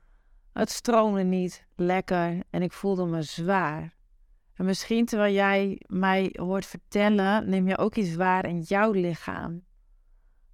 Het 0.52 0.70
stroomde 0.70 1.22
niet 1.22 1.66
lekker 1.76 2.42
en 2.50 2.62
ik 2.62 2.72
voelde 2.72 3.06
me 3.06 3.22
zwaar. 3.22 3.98
En 4.60 4.66
misschien 4.66 5.04
terwijl 5.04 5.34
jij 5.34 5.80
mij 5.86 6.34
hoort 6.38 6.66
vertellen, 6.66 7.48
neem 7.48 7.68
je 7.68 7.78
ook 7.78 7.94
iets 7.96 8.14
waar 8.14 8.46
in 8.46 8.60
jouw 8.60 8.92
lichaam. 8.92 9.64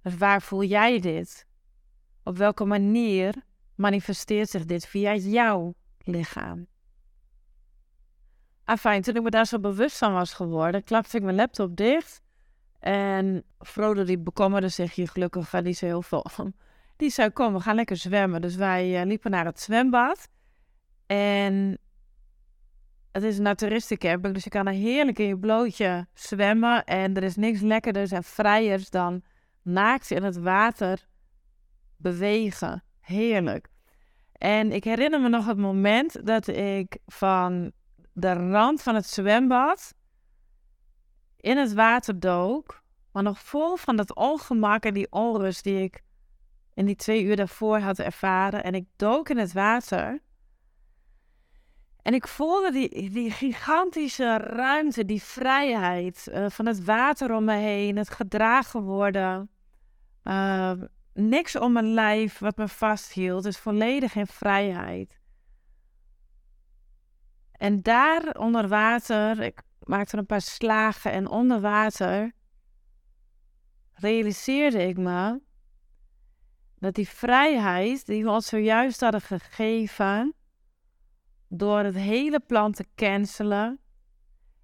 Dus 0.01 0.17
waar 0.17 0.41
voel 0.41 0.63
jij 0.63 0.99
dit? 0.99 1.47
Op 2.23 2.37
welke 2.37 2.65
manier 2.65 3.35
manifesteert 3.75 4.49
zich 4.49 4.65
dit 4.65 4.85
via 4.85 5.15
jouw 5.15 5.73
lichaam? 5.97 6.67
Afijn, 8.63 9.01
toen 9.01 9.15
ik 9.15 9.21
me 9.21 9.29
daar 9.29 9.45
zo 9.45 9.59
bewust 9.59 9.97
van 9.97 10.13
was 10.13 10.33
geworden, 10.33 10.83
klapte 10.83 11.17
ik 11.17 11.23
mijn 11.23 11.35
laptop 11.35 11.75
dicht. 11.75 12.21
En 12.79 13.43
Frodo 13.59 14.03
die 14.03 14.19
bekommerde 14.19 14.69
zich 14.69 14.95
hier 14.95 15.07
gelukkig 15.07 15.49
van 15.49 15.63
niet 15.63 15.77
zo 15.77 15.85
heel 15.85 16.01
veel. 16.01 16.25
Die 16.95 17.09
zei, 17.09 17.29
kom, 17.31 17.53
we 17.53 17.59
gaan 17.59 17.75
lekker 17.75 17.97
zwemmen. 17.97 18.41
Dus 18.41 18.55
wij 18.55 18.99
uh, 18.99 19.05
liepen 19.07 19.31
naar 19.31 19.45
het 19.45 19.59
zwembad. 19.59 20.29
En 21.05 21.77
het 23.17 23.25
is 23.25 23.37
een 23.37 23.43
naturistencamping, 23.43 24.33
dus 24.33 24.43
je 24.43 24.49
kan 24.49 24.67
er 24.67 24.73
heerlijk 24.73 25.19
in 25.19 25.27
je 25.27 25.37
blootje 25.37 26.07
zwemmen. 26.13 26.83
En 26.83 27.15
er 27.15 27.23
is 27.23 27.35
niks 27.35 27.59
lekkerders 27.59 28.11
en 28.11 28.23
vrijers 28.23 28.89
dan 28.89 29.21
naakt 29.61 30.11
in 30.11 30.23
het 30.23 30.37
water 30.37 31.07
bewegen. 31.95 32.83
Heerlijk. 32.99 33.67
En 34.31 34.71
ik 34.71 34.83
herinner 34.83 35.21
me 35.21 35.29
nog 35.29 35.45
het 35.45 35.57
moment 35.57 36.25
dat 36.25 36.47
ik 36.47 36.97
van 37.05 37.71
de 38.13 38.33
rand 38.33 38.81
van 38.81 38.95
het 38.95 39.05
zwembad 39.05 39.93
in 41.37 41.57
het 41.57 41.73
water 41.73 42.19
dook, 42.19 42.83
maar 43.11 43.23
nog 43.23 43.39
vol 43.39 43.75
van 43.75 43.95
dat 43.95 44.15
ongemak 44.15 44.83
en 44.83 44.93
die 44.93 45.11
onrust 45.11 45.63
die 45.63 45.81
ik 45.81 46.01
in 46.73 46.85
die 46.85 46.95
twee 46.95 47.23
uur 47.23 47.35
daarvoor 47.35 47.79
had 47.79 47.99
ervaren. 47.99 48.63
En 48.63 48.73
ik 48.73 48.85
dook 48.95 49.29
in 49.29 49.37
het 49.37 49.53
water. 49.53 50.19
En 52.07 52.13
ik 52.13 52.27
voelde 52.27 52.71
die, 52.71 53.09
die 53.09 53.31
gigantische 53.31 54.37
ruimte, 54.37 55.05
die 55.05 55.21
vrijheid 55.23 56.27
uh, 56.29 56.49
van 56.49 56.65
het 56.65 56.83
water 56.83 57.35
om 57.35 57.43
me 57.43 57.55
heen, 57.55 57.97
het 57.97 58.09
gedragen 58.09 58.81
worden. 58.81 59.49
Uh, 60.23 60.71
niks 61.13 61.55
om 61.55 61.71
mijn 61.71 61.93
lijf 61.93 62.39
wat 62.39 62.57
me 62.57 62.67
vasthield, 62.67 63.43
dus 63.43 63.57
volledig 63.57 64.15
in 64.15 64.27
vrijheid. 64.27 65.19
En 67.51 67.81
daar 67.81 68.35
onder 68.37 68.67
water, 68.67 69.41
ik 69.41 69.61
maakte 69.79 70.17
een 70.17 70.25
paar 70.25 70.41
slagen 70.41 71.11
en 71.11 71.27
onder 71.27 71.61
water 71.61 72.31
realiseerde 73.93 74.87
ik 74.87 74.97
me 74.97 75.41
dat 76.79 76.95
die 76.95 77.09
vrijheid 77.09 78.05
die 78.05 78.23
we 78.23 78.29
ons 78.29 78.47
zojuist 78.47 78.99
hadden 78.99 79.21
gegeven, 79.21 80.36
door 81.47 81.79
het 81.79 81.95
hele 81.95 82.39
plan 82.39 82.71
te 82.71 82.85
cancelen 82.95 83.79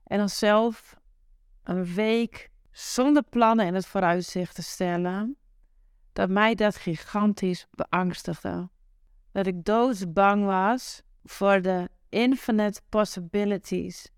en 0.03 0.21
onszelf 0.21 0.95
een 1.63 1.85
week 1.85 2.51
zonder 2.71 3.23
plannen 3.23 3.65
in 3.65 3.73
het 3.73 3.85
vooruitzicht 3.85 4.55
te 4.55 4.63
stellen, 4.63 5.37
dat 6.13 6.29
mij 6.29 6.55
dat 6.55 6.75
gigantisch 6.75 7.67
beangstigde. 7.71 8.69
Dat 9.31 9.47
ik 9.47 9.65
doodsbang 9.65 10.45
was 10.45 11.01
voor 11.23 11.61
de 11.61 11.89
infinite 12.09 12.81
possibilities, 12.89 14.09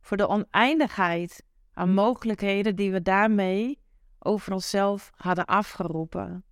voor 0.00 0.16
de 0.16 0.28
oneindigheid 0.28 1.42
aan 1.72 1.94
mogelijkheden 1.94 2.76
die 2.76 2.92
we 2.92 3.02
daarmee 3.02 3.78
over 4.18 4.52
onszelf 4.52 5.10
hadden 5.16 5.44
afgeroepen. 5.44 6.44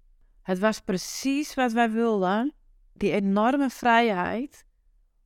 Het 0.43 0.59
was 0.59 0.81
precies 0.81 1.55
wat 1.55 1.73
wij 1.73 1.91
wilden, 1.91 2.55
die 2.93 3.13
enorme 3.13 3.71
vrijheid 3.71 4.65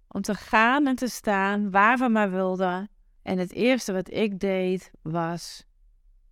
om 0.08 0.20
te 0.20 0.34
gaan 0.34 0.86
en 0.86 0.96
te 0.96 1.08
staan 1.08 1.70
waar 1.70 1.98
we 1.98 2.08
maar 2.08 2.30
wilden. 2.30 2.90
En 3.22 3.38
het 3.38 3.52
eerste 3.52 3.92
wat 3.92 4.12
ik 4.12 4.40
deed 4.40 4.90
was: 5.02 5.66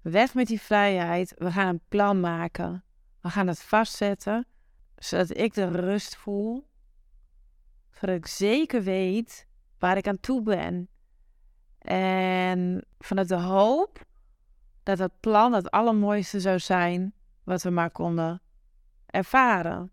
weg 0.00 0.34
met 0.34 0.46
die 0.46 0.60
vrijheid, 0.60 1.34
we 1.38 1.52
gaan 1.52 1.68
een 1.68 1.82
plan 1.88 2.20
maken. 2.20 2.84
We 3.20 3.28
gaan 3.30 3.46
het 3.46 3.62
vastzetten, 3.62 4.46
zodat 4.96 5.36
ik 5.36 5.54
de 5.54 5.68
rust 5.68 6.16
voel, 6.16 6.68
zodat 7.90 8.16
ik 8.16 8.26
zeker 8.26 8.82
weet 8.82 9.46
waar 9.78 9.96
ik 9.96 10.08
aan 10.08 10.20
toe 10.20 10.42
ben. 10.42 10.88
En 11.78 12.86
vanuit 12.98 13.28
de 13.28 13.40
hoop 13.40 14.04
dat 14.82 14.98
het 14.98 15.20
plan 15.20 15.52
het 15.52 15.70
allermooiste 15.70 16.40
zou 16.40 16.58
zijn 16.58 17.14
wat 17.44 17.62
we 17.62 17.70
maar 17.70 17.90
konden 17.90 18.40
ervaren. 19.06 19.90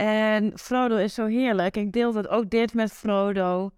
En 0.00 0.58
Frodo 0.58 0.96
is 0.96 1.14
zo 1.14 1.26
heerlijk. 1.26 1.76
Ik 1.76 1.92
deel 1.92 2.12
dat 2.12 2.28
ook 2.28 2.50
dit 2.50 2.74
met 2.74 2.92
Frodo. 2.92 3.70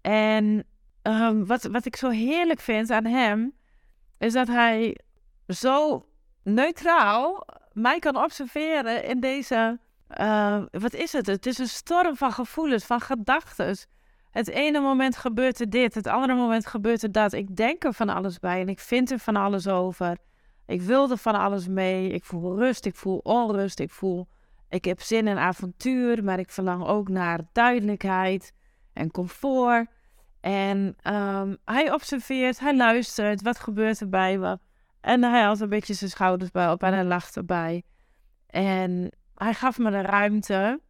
En 0.00 0.64
um, 1.02 1.46
wat, 1.46 1.62
wat 1.62 1.86
ik 1.86 1.96
zo 1.96 2.08
heerlijk 2.08 2.60
vind 2.60 2.90
aan 2.90 3.04
hem, 3.04 3.54
is 4.18 4.32
dat 4.32 4.46
hij 4.46 4.98
zo 5.46 6.06
neutraal 6.42 7.46
mij 7.72 7.98
kan 7.98 8.16
observeren 8.16 9.04
in 9.04 9.20
deze. 9.20 9.78
Uh, 10.20 10.62
wat 10.70 10.94
is 10.94 11.12
het? 11.12 11.26
Het 11.26 11.46
is 11.46 11.58
een 11.58 11.68
storm 11.68 12.16
van 12.16 12.32
gevoelens, 12.32 12.84
van 12.84 13.00
gedachten. 13.00 13.76
Het 14.30 14.48
ene 14.48 14.80
moment 14.80 15.16
gebeurt 15.16 15.60
er 15.60 15.70
dit, 15.70 15.94
het 15.94 16.06
andere 16.06 16.34
moment 16.34 16.66
gebeurt 16.66 17.02
er 17.02 17.12
dat. 17.12 17.32
Ik 17.32 17.56
denk 17.56 17.84
er 17.84 17.92
van 17.92 18.08
alles 18.08 18.38
bij 18.38 18.60
en 18.60 18.68
ik 18.68 18.80
vind 18.80 19.10
er 19.10 19.18
van 19.18 19.36
alles 19.36 19.68
over. 19.68 20.16
Ik 20.66 20.82
wil 20.82 21.10
er 21.10 21.18
van 21.18 21.34
alles 21.34 21.68
mee. 21.68 22.08
Ik 22.08 22.24
voel 22.24 22.58
rust, 22.58 22.86
ik 22.86 22.96
voel 22.96 23.18
onrust, 23.22 23.80
ik 23.80 23.90
voel. 23.90 24.28
Ik 24.70 24.84
heb 24.84 25.00
zin 25.00 25.28
in 25.28 25.38
avontuur, 25.38 26.24
maar 26.24 26.38
ik 26.38 26.50
verlang 26.50 26.84
ook 26.84 27.08
naar 27.08 27.40
duidelijkheid 27.52 28.52
en 28.92 29.10
comfort. 29.10 29.88
En 30.40 30.96
um, 31.14 31.56
hij 31.64 31.92
observeert, 31.92 32.60
hij 32.60 32.76
luistert, 32.76 33.42
wat 33.42 33.58
gebeurt 33.58 34.00
er 34.00 34.08
bij 34.08 34.38
me? 34.38 34.58
En 35.00 35.22
hij 35.22 35.42
had 35.42 35.60
een 35.60 35.68
beetje 35.68 35.94
zijn 35.94 36.10
schouders 36.10 36.50
bij 36.50 36.70
op 36.70 36.82
en 36.82 36.92
hij 36.92 37.04
lacht 37.04 37.36
erbij. 37.36 37.84
En 38.46 39.10
hij 39.34 39.54
gaf 39.54 39.78
me 39.78 39.90
de 39.90 40.00
ruimte 40.00 40.80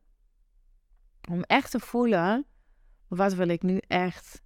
om 1.30 1.42
echt 1.42 1.70
te 1.70 1.80
voelen, 1.80 2.46
wat 3.08 3.34
wil 3.34 3.48
ik 3.48 3.62
nu 3.62 3.80
echt? 3.86 4.42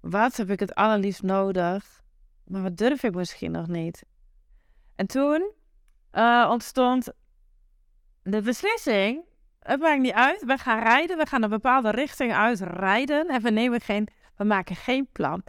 Wat 0.00 0.36
heb 0.36 0.50
ik 0.50 0.60
het 0.60 0.74
allerliefst 0.74 1.22
nodig? 1.22 2.02
Maar 2.44 2.62
wat 2.62 2.76
durf 2.76 3.02
ik 3.02 3.14
misschien 3.14 3.50
nog 3.50 3.66
niet? 3.66 4.04
En 4.94 5.06
toen 5.06 5.52
uh, 6.12 6.48
ontstond 6.50 7.12
de 8.30 8.42
beslissing. 8.42 9.24
Het 9.60 9.80
maakt 9.80 10.00
niet 10.00 10.12
uit. 10.12 10.44
We 10.44 10.58
gaan 10.58 10.82
rijden. 10.82 11.16
We 11.18 11.26
gaan 11.26 11.42
een 11.42 11.50
bepaalde 11.50 11.90
richting 11.90 12.32
uitrijden. 12.34 13.28
En 13.28 13.42
we 13.42 13.50
nemen 13.50 13.80
geen. 13.80 14.08
We 14.36 14.44
maken 14.44 14.76
geen 14.76 15.08
plan. 15.12 15.42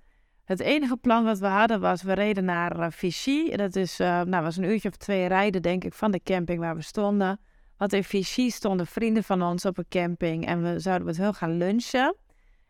Het 0.52 0.60
enige 0.60 0.98
plan 0.98 1.24
wat 1.24 1.40
we 1.40 1.48
hadden 1.48 1.80
was, 1.80 2.02
we 2.02 2.14
reden 2.14 2.46
naar 2.46 2.80
uh, 2.80 2.86
Vichy. 2.90 3.56
Dat 3.56 3.76
is, 3.76 4.00
uh, 4.00 4.22
nou, 4.22 4.44
was 4.44 4.58
een 4.58 4.64
uurtje 4.64 4.90
of 4.90 4.96
twee 4.96 5.28
rijden, 5.28 5.62
denk 5.62 5.84
ik, 5.84 5.94
van 5.94 6.12
de 6.12 6.22
camping 6.24 6.60
waar 6.60 6.76
we 6.76 6.82
stonden. 6.82 7.40
Want 7.78 7.94
in 7.94 8.04
Vichy 8.04 8.50
stonden 8.50 8.88
vrienden 8.88 9.24
van 9.24 9.42
ons 9.42 9.66
op 9.66 9.78
een 9.78 9.86
camping 9.90 10.46
en 10.46 10.64
we 10.64 10.80
zouden 10.80 11.08
met 11.08 11.18
hun 11.18 11.34
gaan 11.34 11.58
lunchen. 11.58 12.16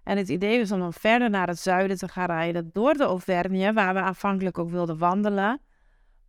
En 0.04 0.18
het 0.18 0.30
idee 0.30 0.60
was 0.60 0.72
om 0.72 0.80
dan 0.80 0.94
verder 0.94 1.30
naar 1.30 1.48
het 1.48 1.60
zuiden 1.60 1.98
te 1.98 2.08
gaan 2.08 2.26
rijden 2.26 2.70
door 2.74 2.94
de 2.94 3.04
Auvergne, 3.04 3.74
waar 3.74 3.94
we 3.94 4.00
aanvankelijk 4.00 4.58
ook 4.58 4.70
wilden 4.70 4.98
wandelen. 4.98 5.62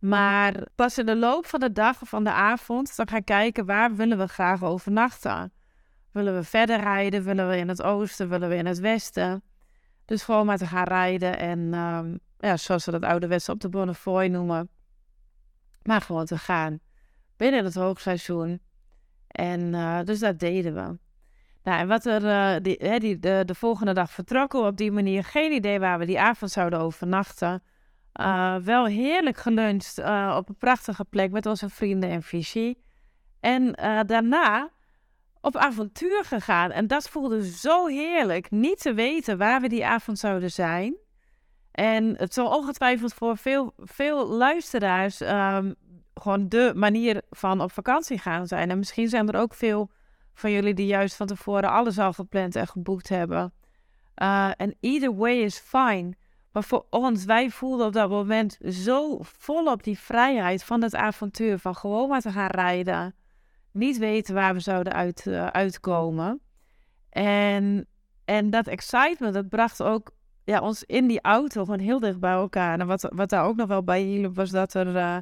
Maar 0.03 0.67
pas 0.75 0.97
in 0.97 1.05
de 1.05 1.15
loop 1.15 1.45
van 1.45 1.59
de 1.59 1.71
dag 1.71 2.01
of 2.01 2.09
van 2.09 2.23
de 2.23 2.31
avond 2.31 2.95
dan 2.95 3.07
gaan 3.07 3.23
kijken 3.23 3.65
waar 3.65 3.95
willen 3.95 4.17
we 4.17 4.27
graag 4.27 4.63
overnachten. 4.63 5.53
Willen 6.11 6.35
we 6.35 6.43
verder 6.43 6.79
rijden? 6.79 7.23
Willen 7.23 7.49
we 7.49 7.57
in 7.57 7.67
het 7.67 7.81
oosten? 7.81 8.29
Willen 8.29 8.49
we 8.49 8.55
in 8.55 8.65
het 8.65 8.79
westen? 8.79 9.43
Dus 10.05 10.23
gewoon 10.23 10.45
maar 10.45 10.57
te 10.57 10.65
gaan 10.65 10.83
rijden 10.83 11.37
en 11.37 11.73
um, 11.73 12.19
ja, 12.37 12.57
zoals 12.57 12.85
we 12.85 12.91
dat 12.91 13.03
ouderwets 13.03 13.49
op 13.49 13.59
de 13.59 13.69
Bonnefoy 13.69 14.25
noemen. 14.25 14.69
Maar 15.83 16.01
gewoon 16.01 16.25
te 16.25 16.37
gaan 16.37 16.79
binnen 17.37 17.63
het 17.63 17.75
hoogseizoen. 17.75 18.61
En 19.27 19.73
uh, 19.73 20.01
dus 20.03 20.19
dat 20.19 20.39
deden 20.39 20.73
we. 20.73 20.97
Nou, 21.63 21.79
en 21.79 21.87
wat 21.87 22.05
er 22.05 22.63
die, 22.63 22.75
hè, 22.79 22.99
die, 22.99 23.19
de, 23.19 23.43
de 23.45 23.55
volgende 23.55 23.93
dag 23.93 24.11
vertrokken 24.11 24.65
op 24.65 24.77
die 24.77 24.91
manier. 24.91 25.23
Geen 25.23 25.51
idee 25.51 25.79
waar 25.79 25.99
we 25.99 26.05
die 26.05 26.19
avond 26.19 26.51
zouden 26.51 26.79
overnachten. 26.79 27.63
Uh, 28.21 28.55
wel 28.55 28.85
heerlijk 28.85 29.37
geluncht 29.37 29.99
uh, 29.99 30.35
op 30.37 30.49
een 30.49 30.57
prachtige 30.57 31.05
plek 31.05 31.31
met 31.31 31.45
onze 31.45 31.69
vrienden 31.69 32.09
en 32.09 32.23
Vichy. 32.23 32.73
En 33.39 33.71
daarna 34.05 34.69
op 35.41 35.55
avontuur 35.55 36.23
gegaan. 36.23 36.71
En 36.71 36.87
dat 36.87 37.09
voelde 37.09 37.49
zo 37.51 37.87
heerlijk. 37.87 38.51
Niet 38.51 38.81
te 38.81 38.93
weten 38.93 39.37
waar 39.37 39.61
we 39.61 39.69
die 39.69 39.85
avond 39.85 40.19
zouden 40.19 40.51
zijn. 40.51 40.95
En 41.71 42.17
het 42.17 42.33
zal 42.33 42.57
ongetwijfeld 42.57 43.13
voor 43.13 43.37
veel, 43.37 43.73
veel 43.77 44.27
luisteraars 44.27 45.21
ehm, 45.21 45.73
gewoon 46.13 46.49
de 46.49 46.71
manier 46.75 47.21
van 47.29 47.61
op 47.61 47.71
vakantie 47.71 48.17
gaan 48.17 48.47
zijn. 48.47 48.69
En 48.69 48.77
misschien 48.77 49.09
zijn 49.09 49.29
er 49.29 49.39
ook 49.39 49.53
veel 49.53 49.91
van 50.33 50.51
jullie 50.51 50.73
die 50.73 50.85
juist 50.85 51.15
van 51.15 51.27
tevoren 51.27 51.69
alles 51.69 51.99
al 51.99 52.13
gepland 52.13 52.55
en 52.55 52.67
geboekt 52.67 53.09
hebben. 53.09 53.53
En 54.57 54.75
either 54.79 55.15
way 55.15 55.37
is 55.37 55.57
fine. 55.57 56.13
Maar 56.53 56.63
voor 56.63 56.85
ons, 56.89 57.25
wij 57.25 57.49
voelden 57.49 57.85
op 57.85 57.93
dat 57.93 58.09
moment 58.09 58.57
zo 58.69 59.17
volop 59.21 59.83
die 59.83 59.99
vrijheid 59.99 60.63
van 60.63 60.81
het 60.81 60.95
avontuur. 60.95 61.59
Van 61.59 61.75
gewoon 61.75 62.09
maar 62.09 62.21
te 62.21 62.31
gaan 62.31 62.49
rijden. 62.49 63.15
Niet 63.71 63.97
weten 63.97 64.33
waar 64.33 64.53
we 64.53 64.59
zouden 64.59 64.93
uit, 64.93 65.25
uh, 65.25 65.47
uitkomen. 65.47 66.41
En, 67.09 67.87
en 68.25 68.49
dat 68.49 68.67
excitement, 68.67 69.33
dat 69.33 69.49
bracht 69.49 69.83
ook 69.83 70.11
ja, 70.43 70.59
ons 70.59 70.83
in 70.83 71.07
die 71.07 71.21
auto 71.21 71.63
gewoon 71.63 71.79
heel 71.79 71.99
dicht 71.99 72.19
bij 72.19 72.31
elkaar. 72.31 72.79
En 72.79 72.87
wat, 72.87 73.09
wat 73.15 73.29
daar 73.29 73.45
ook 73.45 73.55
nog 73.55 73.67
wel 73.67 73.83
bij 73.83 74.01
hielp, 74.01 74.35
was 74.35 74.49
dat 74.49 74.73
er 74.73 74.95
uh, 74.95 75.17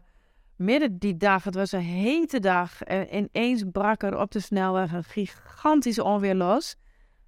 midden 0.55 0.97
die 0.97 1.17
dag, 1.17 1.43
het 1.43 1.55
was 1.55 1.71
een 1.71 1.79
hete 1.79 2.39
dag, 2.39 2.81
en 2.81 3.15
ineens 3.15 3.63
brak 3.71 4.03
er 4.03 4.19
op 4.19 4.31
de 4.31 4.39
snelweg 4.39 4.93
een 4.93 5.03
gigantisch 5.03 5.99
onweer 5.99 6.35
los. 6.35 6.75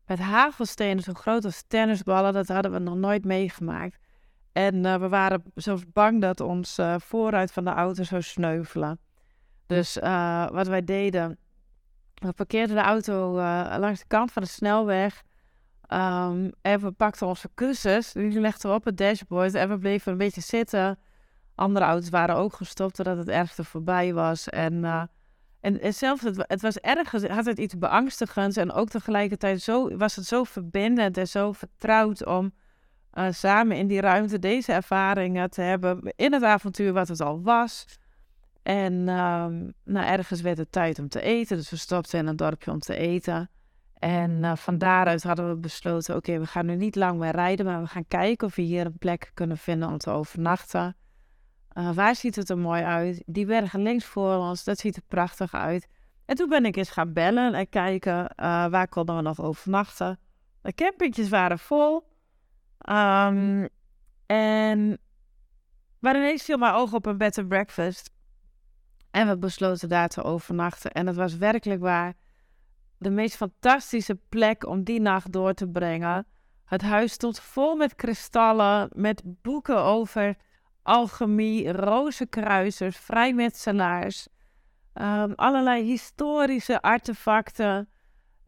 Met 0.06 0.20
hagelstenen 0.20 1.04
zo 1.04 1.14
groot 1.14 1.46
als 1.46 1.64
tennisballen, 1.68 2.34
dat 2.34 2.48
hadden 2.48 2.72
we 2.72 2.80
nog 2.80 2.96
nooit 2.96 3.26
meegemaakt. 3.26 3.98
En 4.52 4.76
uh, 4.76 4.96
we 4.96 5.10
waren 5.10 5.44
zelfs 5.56 5.84
bang 5.92 6.22
dat 6.22 6.40
ons 6.40 6.80
uh, 6.80 6.96
vooruit 6.98 7.52
van 7.52 7.64
de 7.64 7.70
auto 7.70 8.04
zou 8.04 8.22
sneuvelen. 8.22 9.00
Dus 9.66 9.98
uh, 9.98 10.50
wat 10.50 10.68
wij 10.68 10.84
deden, 10.84 11.38
we 12.14 12.34
parkeerden 12.34 12.76
de 12.76 12.82
auto 12.82 13.32
langs 13.80 14.00
de 14.00 14.08
kant 14.08 14.32
van 14.32 14.42
de 14.42 14.48
snelweg. 14.48 15.24
Um, 15.90 16.52
en 16.62 16.80
we 16.80 16.92
pakten 16.92 17.28
onze 17.28 17.50
kussens, 17.54 18.14
die 18.14 18.40
legden 18.40 18.70
we 18.70 18.76
op 18.76 18.84
het 18.86 18.98
dashboard 18.98 19.54
en 19.54 19.70
we 19.70 19.78
bleven 19.78 20.12
een 20.12 20.18
beetje 20.18 20.42
zitten. 20.42 21.00
Andere 21.56 21.86
auto's 21.86 22.10
waren 22.10 22.36
ook 22.36 22.54
gestopt 22.54 22.96
totdat 22.96 23.18
het 23.18 23.30
ergste 23.30 23.64
voorbij 23.64 24.14
was. 24.14 24.50
En, 24.50 25.10
en, 25.64 25.82
en 25.82 25.94
zelfs, 25.94 26.22
het, 26.22 26.44
het 26.48 26.62
was 26.62 26.78
ergens, 26.78 27.24
had 27.24 27.46
het 27.46 27.58
iets 27.58 27.78
beangstigends. 27.78 28.58
En 28.58 28.72
ook 28.72 28.90
tegelijkertijd 28.90 29.62
zo, 29.62 29.98
was 29.98 30.16
het 30.16 30.26
zo 30.26 30.44
verbindend 30.44 31.18
en 31.18 31.28
zo 31.28 31.52
vertrouwd 31.52 32.26
om 32.26 32.54
uh, 33.14 33.28
samen 33.32 33.78
in 33.78 33.88
die 33.88 34.02
ruimte 34.02 34.40
deze 34.40 34.72
ervaringen 34.72 35.50
te 35.50 35.62
hebben. 35.62 36.14
In 36.16 36.34
het 36.34 36.44
avontuur 36.44 36.94
wat 36.94 37.08
het 37.08 37.22
al 37.22 37.42
was. 37.42 37.86
En 38.64 38.94
um, 38.94 39.74
nou, 39.84 40.06
ergens 40.06 40.42
werd 40.42 40.58
het 40.58 40.72
tijd 40.72 41.00
om 41.00 41.10
te 41.10 41.22
eten. 41.22 41.58
Dus 41.58 41.70
we 41.70 41.78
stopten 41.78 42.20
in 42.20 42.28
een 42.28 42.36
dorpje 42.36 42.72
om 42.72 42.80
te 42.80 42.96
eten. 42.96 43.50
En 44.00 44.32
uh, 44.32 44.56
van 44.56 44.78
daaruit 44.78 45.24
hadden 45.24 45.50
we 45.50 45.56
besloten: 45.56 46.16
oké, 46.16 46.40
we 46.40 46.46
gaan 46.46 46.66
nu 46.66 46.76
niet 46.76 46.96
lang 46.96 47.20
meer 47.20 47.32
rijden, 47.32 47.66
maar 47.66 47.82
we 47.82 47.88
gaan 47.88 48.08
kijken 48.08 48.48
of 48.48 48.56
we 48.56 48.62
hier 48.62 48.86
een 48.86 48.98
plek 48.98 49.32
kunnen 49.34 49.58
vinden 49.58 49.90
om 49.90 49.98
te 49.98 50.10
overnachten. 50.10 50.96
Uh, 51.74 51.94
waar 51.94 52.16
ziet 52.16 52.36
het 52.36 52.50
er 52.50 52.58
mooi 52.58 52.84
uit? 52.84 53.24
Die 53.26 53.46
bergen 53.46 53.82
links 53.82 54.06
voor 54.06 54.36
ons, 54.36 54.64
dat 54.64 54.80
ziet 54.80 54.96
er 54.96 55.04
prachtig 55.08 55.54
uit. 55.54 55.88
En 56.26 56.36
toen 56.36 56.50
ben 56.50 56.66
ik 56.66 56.76
eens 56.76 56.90
gaan 56.90 57.14
bellen 57.14 57.54
en 57.54 57.70
kijken 57.70 58.20
uh, 58.20 58.68
waar 58.68 58.88
konden 58.88 59.16
we 59.16 59.22
nog 59.22 59.42
overnachten. 59.42 60.20
De 60.62 60.74
campingjes 60.74 61.30
waren 61.30 61.60
vol. 61.60 62.08
Um, 62.90 63.68
en 64.26 65.00
maar 66.00 66.16
ineens 66.16 66.44
viel 66.44 66.58
mijn 66.58 66.74
oog 66.74 66.94
op 66.94 67.06
een 67.06 67.18
bed 67.18 67.38
and 67.38 67.48
breakfast. 67.48 68.12
En 69.12 69.28
we 69.28 69.38
besloten 69.38 69.90
daar 69.90 70.08
te 70.08 70.24
overnachten. 70.24 70.92
En 70.92 71.08
het 71.08 71.16
was 71.16 71.38
werkelijk 71.38 71.82
waar 71.82 72.14
de 72.98 73.10
meest 73.10 73.36
fantastische 73.36 74.20
plek 74.30 74.66
om 74.66 74.84
die 74.84 75.02
nacht 75.02 75.32
door 75.32 75.54
te 75.54 75.68
brengen. 75.68 76.28
Het 76.66 76.82
huis 76.82 77.12
stond 77.12 77.40
vol 77.40 77.76
met 77.76 77.96
kristallen, 77.96 78.90
met 78.94 79.22
boeken 79.26 79.80
over 79.80 80.36
alchemie, 80.84 81.72
rozenkruisers, 81.72 82.98
vrijmetselaars, 82.98 84.28
um, 84.94 85.34
allerlei 85.36 85.84
historische 85.84 86.82
artefacten. 86.82 87.88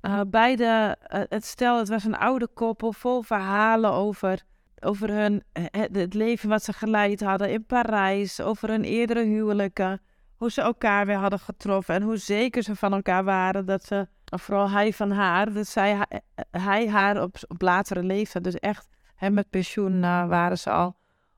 Uh, 0.02 0.22
bij 0.28 0.56
de, 0.56 0.98
uh, 1.14 1.22
het 1.30 1.46
stel, 1.46 1.78
het 1.78 1.90
was 1.90 2.04
een 2.04 2.18
oude 2.18 2.48
koppel 2.48 2.94
vol 2.94 3.22
verhalen 3.22 3.92
over, 3.92 4.44
over 4.80 5.10
hun, 5.10 5.44
het, 5.54 5.96
het 5.96 6.14
leven 6.14 6.50
wat 6.50 6.64
ze 6.64 6.74
geleid 6.74 7.22
hadden 7.22 7.52
in 7.52 7.66
Parijs, 7.66 8.42
over 8.42 8.70
hun 8.70 8.84
eerdere 8.84 9.24
huwelijken, 9.24 10.02
hoe 10.36 10.52
ze 10.52 10.62
elkaar 10.62 11.06
weer 11.06 11.18
hadden 11.18 11.40
getroffen 11.40 11.96
en 11.96 12.02
hoe 12.02 12.18
zeker 12.18 12.64
ze 12.64 12.76
van 12.76 12.94
elkaar 12.94 13.24
waren 13.24 13.66
dat 13.66 13.84
ze 13.84 14.08
vooral 14.26 14.70
hij 14.70 14.94
van 14.94 15.12
haar, 15.12 15.54
dat 15.54 15.68
zij, 15.68 16.06
hij 16.52 16.90
haar 16.90 17.22
op, 17.22 17.38
op 17.48 17.62
latere 17.62 18.04
leeftijd, 18.04 18.44
dus 18.44 18.56
echt 18.56 18.88
hem 19.16 19.34
met 19.34 19.50
pensioen 19.50 20.02
waren 20.02 20.58
ze 20.58 20.70
al, 20.70 20.96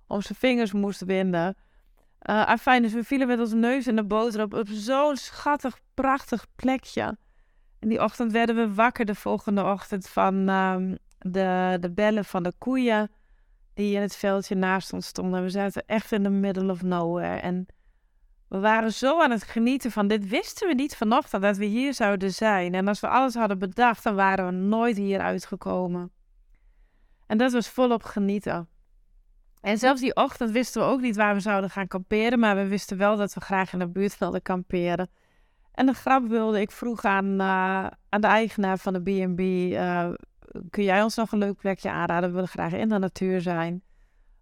om 0.07 0.21
zijn 0.21 0.37
vingers 0.37 0.71
moest 0.71 1.05
winden. 1.05 1.55
Uh, 2.29 2.53
fijn, 2.59 2.81
dus 2.81 2.93
we 2.93 3.03
vielen 3.03 3.27
met 3.27 3.39
onze 3.39 3.55
neus 3.55 3.87
in 3.87 3.95
de 3.95 4.05
boter 4.05 4.43
op, 4.43 4.67
zo'n 4.67 5.15
schattig, 5.15 5.79
prachtig 5.93 6.45
plekje. 6.55 7.17
En 7.79 7.89
die 7.89 8.03
ochtend 8.03 8.31
werden 8.31 8.55
we 8.55 8.73
wakker 8.73 9.05
de 9.05 9.15
volgende 9.15 9.63
ochtend 9.63 10.09
van 10.09 10.49
um, 10.49 10.97
de, 11.19 11.77
de 11.79 11.91
bellen 11.91 12.25
van 12.25 12.43
de 12.43 12.53
koeien 12.57 13.11
die 13.73 13.95
in 13.95 14.01
het 14.01 14.15
veldje 14.15 14.55
naast 14.55 14.93
ons 14.93 15.07
stonden. 15.07 15.43
We 15.43 15.49
zaten 15.49 15.83
echt 15.85 16.11
in 16.11 16.23
the 16.23 16.29
middle 16.29 16.71
of 16.71 16.81
nowhere. 16.81 17.39
En 17.39 17.65
we 18.47 18.59
waren 18.59 18.93
zo 18.93 19.21
aan 19.21 19.31
het 19.31 19.43
genieten 19.43 19.91
van 19.91 20.07
dit 20.07 20.27
wisten 20.27 20.67
we 20.67 20.73
niet 20.73 20.95
vanochtend 20.95 21.41
dat 21.41 21.57
we 21.57 21.65
hier 21.65 21.93
zouden 21.93 22.33
zijn. 22.33 22.73
En 22.73 22.87
als 22.87 22.99
we 22.99 23.07
alles 23.07 23.35
hadden 23.35 23.59
bedacht, 23.59 24.03
dan 24.03 24.15
waren 24.15 24.45
we 24.45 24.51
nooit 24.51 24.97
hier 24.97 25.19
uitgekomen. 25.19 26.11
En 27.27 27.37
dat 27.37 27.51
was 27.51 27.69
volop 27.69 28.03
genieten. 28.03 28.67
En 29.61 29.77
zelfs 29.77 30.01
die 30.01 30.15
ochtend 30.15 30.51
wisten 30.51 30.81
we 30.81 30.87
ook 30.87 31.01
niet 31.01 31.15
waar 31.15 31.33
we 31.33 31.39
zouden 31.39 31.69
gaan 31.69 31.87
kamperen, 31.87 32.39
maar 32.39 32.55
we 32.55 32.67
wisten 32.67 32.97
wel 32.97 33.17
dat 33.17 33.33
we 33.33 33.39
graag 33.41 33.73
in 33.73 33.79
de 33.79 33.87
buurt 33.87 34.17
wilden 34.17 34.41
kamperen. 34.41 35.09
En 35.71 35.85
de 35.85 35.93
grap 35.93 36.27
wilde 36.27 36.61
ik 36.61 36.71
vroeg 36.71 37.03
aan, 37.03 37.25
uh, 37.25 37.87
aan 38.09 38.21
de 38.21 38.27
eigenaar 38.27 38.77
van 38.77 38.93
de 38.93 39.01
B&B, 39.01 39.39
uh, 39.39 40.09
kun 40.69 40.83
jij 40.83 41.03
ons 41.03 41.15
nog 41.15 41.31
een 41.31 41.39
leuk 41.39 41.57
plekje 41.57 41.89
aanraden? 41.89 42.29
We 42.29 42.35
willen 42.35 42.49
graag 42.49 42.73
in 42.73 42.89
de 42.89 42.97
natuur 42.97 43.41
zijn. 43.41 43.81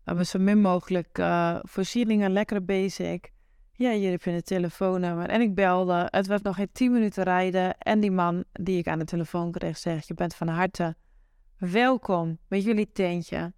We 0.06 0.12
hebben 0.12 0.26
zo 0.26 0.40
min 0.40 0.62
mogelijk 0.62 1.18
uh, 1.18 1.58
voorzieningen, 1.62 2.32
lekkere 2.32 2.62
basic. 2.62 3.34
Ja, 3.72 3.92
hier 3.92 4.12
heb 4.12 4.24
je 4.24 4.32
een 4.32 4.42
telefoonnummer. 4.42 5.30
En 5.30 5.42
ik 5.42 5.56
belde. 5.56 6.08
Het 6.10 6.28
was 6.28 6.42
nog 6.42 6.56
geen 6.56 6.70
tien 6.72 6.92
minuten 6.92 7.24
rijden. 7.24 7.78
En 7.78 8.00
die 8.00 8.12
man 8.12 8.44
die 8.52 8.78
ik 8.78 8.88
aan 8.88 9.00
de 9.00 9.06
telefoon 9.06 9.52
kreeg, 9.52 9.78
zegt: 9.78 10.08
Je 10.08 10.14
bent 10.14 10.36
van 10.36 10.48
harte 10.48 10.96
welkom 11.58 12.38
met 12.48 12.64
jullie 12.64 12.92
tentje. 12.92 13.54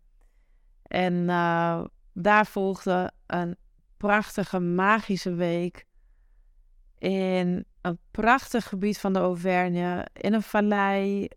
En 0.87 1.13
uh, 1.13 1.83
daar 2.13 2.45
volgde 2.45 3.11
een 3.25 3.57
prachtige, 3.97 4.59
magische 4.59 5.33
week. 5.33 5.85
In 6.97 7.65
een 7.81 7.99
prachtig 8.11 8.67
gebied 8.67 8.99
van 8.99 9.13
de 9.13 9.19
Auvergne. 9.19 10.07
In 10.13 10.33
een 10.33 10.41
vallei. 10.41 11.27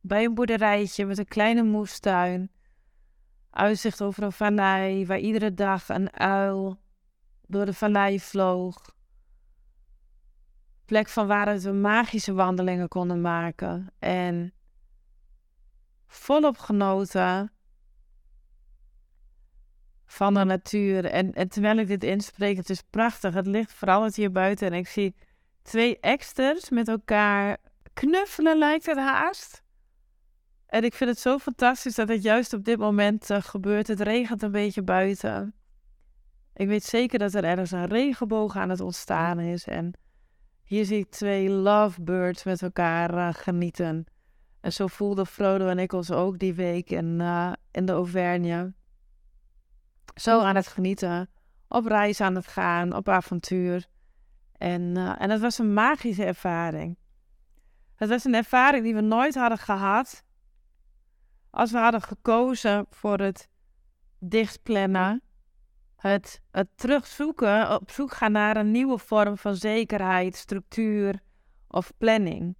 Bij 0.00 0.24
een 0.24 0.34
boerderijtje 0.34 1.06
met 1.06 1.18
een 1.18 1.28
kleine 1.28 1.62
moestuin. 1.62 2.50
Uitzicht 3.50 4.02
over 4.02 4.22
een 4.22 4.32
vallei 4.32 5.06
waar 5.06 5.18
iedere 5.18 5.54
dag 5.54 5.88
een 5.88 6.12
uil 6.12 6.80
door 7.46 7.64
de 7.64 7.74
vallei 7.74 8.20
vloog. 8.20 8.94
Plek 10.84 11.08
van 11.08 11.26
waaruit 11.26 11.62
we 11.62 11.72
magische 11.72 12.32
wandelingen 12.32 12.88
konden 12.88 13.20
maken. 13.20 13.92
En 13.98 14.52
volop 16.06 16.58
genoten 16.58 17.52
van 20.10 20.34
de 20.34 20.44
natuur. 20.44 21.04
En, 21.04 21.32
en 21.32 21.48
terwijl 21.48 21.76
ik 21.76 21.86
dit 21.86 22.04
inspreek, 22.04 22.56
het 22.56 22.70
is 22.70 22.82
prachtig. 22.90 23.34
Het 23.34 23.46
ligt 23.46 23.72
veranderd 23.72 24.16
hier 24.16 24.32
buiten 24.32 24.66
en 24.66 24.72
ik 24.72 24.88
zie 24.88 25.14
twee 25.62 26.00
eksters 26.00 26.70
met 26.70 26.88
elkaar 26.88 27.56
knuffelen, 27.94 28.58
lijkt 28.58 28.86
het 28.86 28.96
haast. 28.96 29.62
En 30.66 30.84
ik 30.84 30.94
vind 30.94 31.10
het 31.10 31.18
zo 31.18 31.38
fantastisch 31.38 31.94
dat 31.94 32.08
het 32.08 32.22
juist 32.22 32.52
op 32.52 32.64
dit 32.64 32.78
moment 32.78 33.30
uh, 33.30 33.40
gebeurt. 33.40 33.86
Het 33.86 34.00
regent 34.00 34.42
een 34.42 34.52
beetje 34.52 34.82
buiten. 34.82 35.54
Ik 36.54 36.68
weet 36.68 36.84
zeker 36.84 37.18
dat 37.18 37.34
er 37.34 37.44
ergens 37.44 37.70
een 37.70 37.86
regenboog 37.86 38.56
aan 38.56 38.68
het 38.68 38.80
ontstaan 38.80 39.40
is. 39.40 39.66
En 39.66 39.92
hier 40.64 40.84
zie 40.84 40.98
ik 40.98 41.10
twee 41.10 41.50
lovebirds 41.50 42.44
met 42.44 42.62
elkaar 42.62 43.14
uh, 43.14 43.28
genieten. 43.32 44.04
En 44.60 44.72
zo 44.72 44.86
voelden 44.86 45.26
Frodo 45.26 45.66
en 45.66 45.78
ik 45.78 45.92
ons 45.92 46.10
ook 46.10 46.38
die 46.38 46.54
week 46.54 46.90
in, 46.90 47.18
uh, 47.20 47.52
in 47.70 47.84
de 47.84 47.92
Auvergne. 47.92 48.72
Zo 50.14 50.40
aan 50.40 50.56
het 50.56 50.66
genieten, 50.66 51.30
op 51.68 51.86
reis 51.86 52.20
aan 52.20 52.34
het 52.34 52.46
gaan, 52.46 52.94
op 52.94 53.08
avontuur. 53.08 53.86
En, 54.58 54.82
uh, 54.96 55.22
en 55.22 55.30
het 55.30 55.40
was 55.40 55.58
een 55.58 55.72
magische 55.72 56.24
ervaring. 56.24 56.98
Het 57.94 58.08
was 58.08 58.24
een 58.24 58.34
ervaring 58.34 58.84
die 58.84 58.94
we 58.94 59.00
nooit 59.00 59.34
hadden 59.34 59.58
gehad 59.58 60.24
als 61.50 61.70
we 61.70 61.78
hadden 61.78 62.02
gekozen 62.02 62.86
voor 62.90 63.18
het 63.18 63.48
dichtplannen 64.18 65.22
het, 66.00 66.40
het 66.50 66.68
terugzoeken, 66.74 67.74
op 67.74 67.90
zoek 67.90 68.12
gaan 68.12 68.32
naar 68.32 68.56
een 68.56 68.70
nieuwe 68.70 68.98
vorm 68.98 69.36
van 69.36 69.56
zekerheid, 69.56 70.36
structuur 70.36 71.20
of 71.68 71.92
planning. 71.98 72.56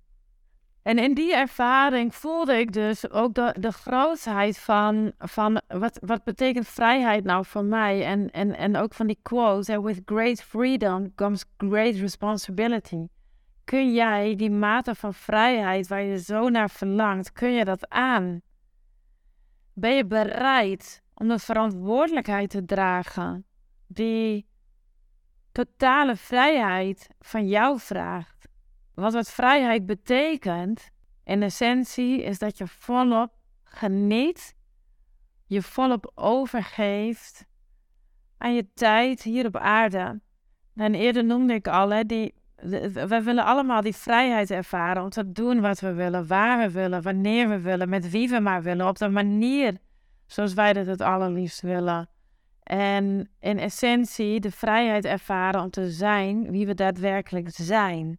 En 0.83 0.99
in 0.99 1.15
die 1.15 1.35
ervaring 1.35 2.15
voelde 2.15 2.59
ik 2.59 2.73
dus 2.73 3.11
ook 3.11 3.35
de, 3.35 3.55
de 3.59 3.73
grootheid 3.73 4.59
van, 4.59 5.13
van 5.19 5.61
wat, 5.69 5.99
wat 6.05 6.25
betekent 6.25 6.69
vrijheid 6.69 7.25
nou 7.25 7.45
voor 7.45 7.65
mij. 7.65 8.05
En, 8.05 8.31
en, 8.31 8.57
en 8.57 8.77
ook 8.77 8.95
van 8.95 9.07
die 9.07 9.19
quote, 9.23 9.83
with 9.83 10.03
great 10.05 10.43
freedom 10.43 11.15
comes 11.15 11.45
great 11.57 11.95
responsibility. 11.95 13.07
Kun 13.65 13.93
jij 13.93 14.37
die 14.37 14.51
mate 14.51 14.95
van 14.95 15.15
vrijheid 15.15 15.89
waar 15.89 16.03
je 16.03 16.19
zo 16.19 16.49
naar 16.49 16.71
verlangt, 16.71 17.33
kun 17.33 17.51
je 17.51 17.65
dat 17.65 17.89
aan? 17.89 18.41
Ben 19.73 19.95
je 19.95 20.07
bereid 20.07 21.03
om 21.15 21.29
de 21.29 21.39
verantwoordelijkheid 21.39 22.51
te 22.51 22.65
dragen 22.65 23.45
die 23.87 24.47
totale 25.53 26.17
vrijheid 26.17 27.09
van 27.19 27.49
jou 27.49 27.79
vraagt? 27.79 28.40
Want 29.01 29.13
wat 29.13 29.31
vrijheid 29.31 29.87
betekent, 29.87 30.91
in 31.25 31.43
essentie, 31.43 32.23
is 32.23 32.39
dat 32.39 32.59
je 32.59 32.67
volop 32.67 33.33
geniet, 33.65 34.55
je 35.47 35.63
volop 35.63 36.13
overgeeft 36.15 37.47
aan 38.39 38.55
je 38.55 38.73
tijd 38.75 39.23
hier 39.23 39.47
op 39.47 39.57
aarde. 39.57 40.21
En 40.75 40.95
eerder 40.95 41.25
noemde 41.25 41.55
ik 41.55 41.69
al, 41.69 41.89
hè, 41.89 42.05
die, 42.05 42.35
we 42.93 43.21
willen 43.25 43.45
allemaal 43.45 43.83
die 43.83 43.97
vrijheid 43.97 44.51
ervaren 44.51 45.03
om 45.03 45.09
te 45.09 45.33
doen 45.33 45.61
wat 45.61 45.81
we 45.81 45.93
willen, 45.93 46.27
waar 46.27 46.59
we 46.59 46.71
willen, 46.71 47.03
wanneer 47.03 47.49
we 47.49 47.61
willen, 47.61 47.89
met 47.89 48.11
wie 48.11 48.29
we 48.29 48.41
maar 48.41 48.63
willen, 48.63 48.89
op 48.89 48.99
de 48.99 49.09
manier 49.09 49.77
zoals 50.27 50.55
wij 50.55 50.73
dat 50.73 50.87
het 50.87 51.01
allerliefst 51.01 51.61
willen. 51.61 52.09
En 52.63 53.31
in 53.41 53.59
essentie 53.59 54.41
de 54.41 54.51
vrijheid 54.51 55.05
ervaren 55.05 55.63
om 55.63 55.71
te 55.71 55.91
zijn 55.91 56.51
wie 56.51 56.67
we 56.67 56.75
daadwerkelijk 56.75 57.49
zijn. 57.51 58.19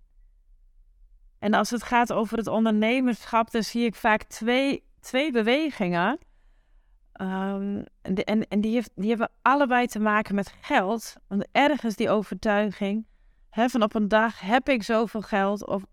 En 1.42 1.54
als 1.54 1.70
het 1.70 1.84
gaat 1.84 2.14
over 2.14 2.38
het 2.38 2.48
ondernemerschap, 2.48 3.52
dan 3.52 3.64
zie 3.64 3.86
ik 3.86 3.96
vaak 3.96 4.24
twee, 4.24 4.84
twee 5.00 5.32
bewegingen. 5.32 6.20
Um, 7.22 7.86
en 8.04 8.48
en 8.48 8.62
die, 8.62 8.84
die 8.96 9.10
hebben 9.10 9.32
allebei 9.42 9.88
te 9.88 10.00
maken 10.00 10.36
met 10.36 10.54
geld. 10.62 11.16
Want 11.28 11.48
ergens 11.52 11.96
die 11.96 12.10
overtuiging 12.10 13.06
hè, 13.50 13.70
van 13.70 13.84
op 13.84 13.96
een 13.96 14.08
dag 14.08 14.40
heb 14.40 14.70
ik 14.70 14.84
zoveel 14.84 15.22
geld. 15.22 15.68
Of 15.68 15.84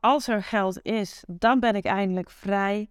als 0.00 0.28
er 0.28 0.42
geld 0.42 0.82
is, 0.82 1.24
dan 1.26 1.60
ben 1.60 1.74
ik 1.74 1.84
eindelijk 1.84 2.30
vrij. 2.30 2.90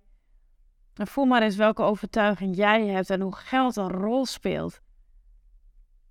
En 0.94 1.08
voel 1.08 1.26
maar 1.26 1.42
eens 1.42 1.56
welke 1.56 1.82
overtuiging 1.82 2.56
jij 2.56 2.88
hebt 2.88 3.10
en 3.10 3.22
hoe 3.22 3.36
geld 3.36 3.76
een 3.76 3.92
rol 3.92 4.26
speelt. 4.26 4.80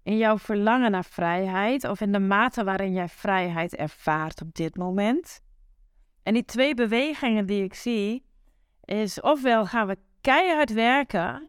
In 0.03 0.16
jouw 0.16 0.38
verlangen 0.38 0.90
naar 0.90 1.05
vrijheid 1.05 1.85
of 1.85 2.01
in 2.01 2.12
de 2.12 2.18
mate 2.18 2.64
waarin 2.64 2.92
jij 2.92 3.09
vrijheid 3.09 3.77
ervaart 3.77 4.42
op 4.42 4.55
dit 4.55 4.77
moment. 4.77 5.46
En 6.28 6.34
die 6.34 6.44
twee 6.44 6.74
bewegingen 6.74 7.46
die 7.46 7.62
ik 7.62 7.74
zie, 7.74 8.24
is 8.84 9.20
ofwel 9.20 9.66
gaan 9.66 9.86
we 9.86 9.96
keihard 10.20 10.72
werken 10.72 11.48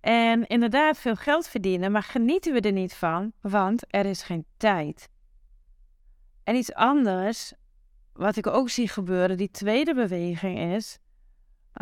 en 0.00 0.46
inderdaad 0.46 0.98
veel 0.98 1.16
geld 1.16 1.48
verdienen, 1.48 1.92
maar 1.92 2.02
genieten 2.02 2.52
we 2.52 2.60
er 2.60 2.72
niet 2.72 2.94
van, 2.94 3.32
want 3.40 3.94
er 3.94 4.06
is 4.06 4.22
geen 4.22 4.44
tijd. 4.56 5.08
En 6.44 6.54
iets 6.54 6.74
anders, 6.74 7.52
wat 8.12 8.36
ik 8.36 8.46
ook 8.46 8.68
zie 8.70 8.88
gebeuren, 8.88 9.36
die 9.36 9.50
tweede 9.50 9.94
beweging 9.94 10.58
is, 10.58 10.98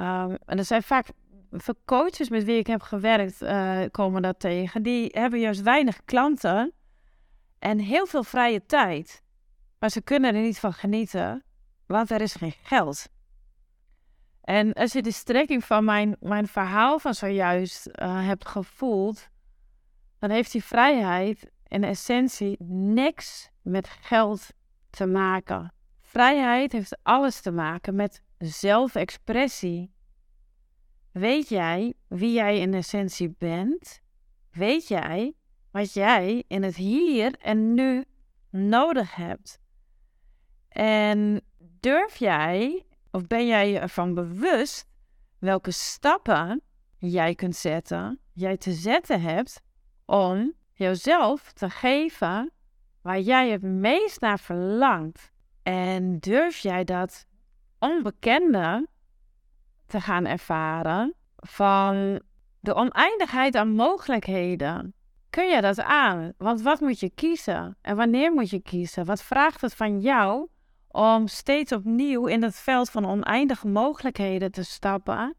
um, 0.00 0.36
en 0.44 0.58
er 0.58 0.64
zijn 0.64 0.82
vaak 0.82 1.06
veel 1.50 1.76
coaches 1.84 2.28
met 2.28 2.44
wie 2.44 2.58
ik 2.58 2.66
heb 2.66 2.82
gewerkt, 2.82 3.42
uh, 3.42 3.82
komen 3.90 4.22
dat 4.22 4.40
tegen, 4.40 4.82
die 4.82 5.08
hebben 5.12 5.40
juist 5.40 5.62
weinig 5.62 6.04
klanten 6.04 6.72
en 7.58 7.78
heel 7.78 8.06
veel 8.06 8.24
vrije 8.24 8.66
tijd, 8.66 9.22
maar 9.78 9.90
ze 9.90 10.02
kunnen 10.02 10.34
er 10.34 10.42
niet 10.42 10.58
van 10.58 10.72
genieten 10.72 11.44
want 11.90 12.11
er 12.11 12.20
is 12.20 12.35
geen 12.35 12.55
geld. 12.62 13.09
En 14.40 14.72
als 14.72 14.92
je 14.92 15.03
de 15.03 15.12
strekking 15.12 15.64
van 15.64 15.85
mijn, 15.85 16.16
mijn 16.20 16.46
verhaal 16.46 16.98
van 16.98 17.14
zojuist 17.14 17.87
uh, 17.87 18.26
hebt 18.26 18.48
gevoeld, 18.48 19.29
dan 20.18 20.31
heeft 20.31 20.53
die 20.53 20.64
vrijheid 20.64 21.50
in 21.66 21.85
essentie 21.85 22.57
niks 22.64 23.50
met 23.62 23.88
geld 23.88 24.46
te 24.90 25.07
maken. 25.07 25.72
Vrijheid 26.00 26.72
heeft 26.72 26.98
alles 27.03 27.40
te 27.40 27.50
maken 27.50 27.94
met 27.94 28.22
zelfexpressie. 28.38 29.92
Weet 31.12 31.48
jij 31.48 31.94
wie 32.09 32.33
jij 32.33 32.59
in 32.59 32.74
essentie 32.74 33.35
bent? 33.38 34.00
Weet 34.50 34.88
jij 34.88 35.35
wat 35.70 35.92
jij 35.92 36.44
in 36.46 36.62
het 36.62 36.76
hier 36.76 37.35
en 37.38 37.74
nu 37.74 38.05
nodig 38.50 39.14
hebt? 39.14 39.59
En 40.68 41.40
durf 41.81 42.16
jij 42.16 42.85
of 43.11 43.27
ben 43.27 43.47
jij 43.47 43.71
je 43.71 43.79
ervan 43.79 44.14
bewust 44.14 44.87
welke 45.38 45.71
stappen 45.71 46.62
jij 46.99 47.35
kunt 47.35 47.57
zetten, 47.57 48.19
jij 48.33 48.57
te 48.57 48.73
zetten 48.73 49.21
hebt 49.21 49.62
om 50.05 50.53
jezelf 50.73 51.53
te 51.53 51.71
geven 51.71 52.53
waar 53.03 53.21
jij 53.21 53.51
het 53.51 53.62
meest 53.62 54.21
naar 54.21 54.38
verlangt? 54.38 55.31
En 55.62 56.19
durf 56.19 56.59
jij 56.59 56.85
dat 56.85 57.27
onbekende 57.79 58.88
te 59.87 60.01
gaan 60.01 60.27
ervaren 60.27 61.14
van 61.37 62.21
de 62.61 62.75
oneindigheid 62.75 63.55
aan 63.55 63.75
mogelijkheden? 63.75 64.95
Kun 65.31 65.49
je 65.49 65.61
dat 65.61 65.81
aan? 65.81 66.33
Want 66.38 66.62
wat 66.62 66.81
moet 66.81 67.01
je 67.01 67.11
kiezen? 67.11 67.77
En 67.81 67.97
wanneer 67.97 68.33
moet 68.33 68.51
je 68.51 68.61
kiezen? 68.61 69.05
Wat 69.05 69.23
vraagt 69.23 69.61
het 69.61 69.75
van 69.75 70.01
jou 70.01 70.49
om 70.90 71.26
steeds 71.26 71.72
opnieuw 71.72 72.26
in 72.26 72.42
het 72.42 72.57
veld 72.57 72.90
van 72.90 73.07
oneindige 73.07 73.68
mogelijkheden 73.68 74.53
te 74.53 74.62
stappen, 74.62 75.35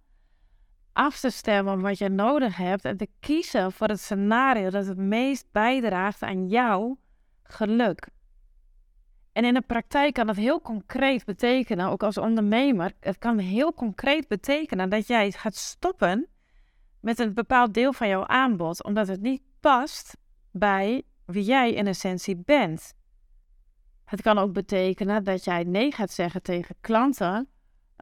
af 0.93 1.19
te 1.19 1.29
stemmen 1.29 1.81
wat 1.81 1.97
je 1.97 2.09
nodig 2.09 2.57
hebt 2.57 2.85
en 2.85 2.97
te 2.97 3.07
kiezen 3.19 3.71
voor 3.71 3.87
het 3.87 3.99
scenario 3.99 4.69
dat 4.69 4.85
het 4.85 4.97
meest 4.97 5.45
bijdraagt 5.51 6.21
aan 6.21 6.47
jouw 6.47 6.97
geluk. 7.43 8.09
En 9.31 9.45
in 9.45 9.53
de 9.53 9.61
praktijk 9.61 10.13
kan 10.13 10.27
dat 10.27 10.35
heel 10.35 10.61
concreet 10.61 11.25
betekenen, 11.25 11.89
ook 11.89 12.03
als 12.03 12.17
ondernemer, 12.17 12.91
het 12.99 13.17
kan 13.17 13.37
heel 13.37 13.73
concreet 13.73 14.27
betekenen 14.27 14.89
dat 14.89 15.07
jij 15.07 15.31
gaat 15.31 15.55
stoppen 15.55 16.27
met 16.99 17.19
een 17.19 17.33
bepaald 17.33 17.73
deel 17.73 17.93
van 17.93 18.07
jouw 18.07 18.25
aanbod, 18.25 18.83
omdat 18.83 19.07
het 19.07 19.21
niet 19.21 19.41
past 19.59 20.17
bij 20.51 21.03
wie 21.25 21.43
jij 21.43 21.73
in 21.73 21.87
essentie 21.87 22.37
bent. 22.37 22.93
Het 24.11 24.21
kan 24.21 24.37
ook 24.37 24.53
betekenen 24.53 25.23
dat 25.23 25.43
jij 25.43 25.63
nee 25.63 25.91
gaat 25.91 26.11
zeggen 26.11 26.41
tegen 26.41 26.75
klanten, 26.81 27.49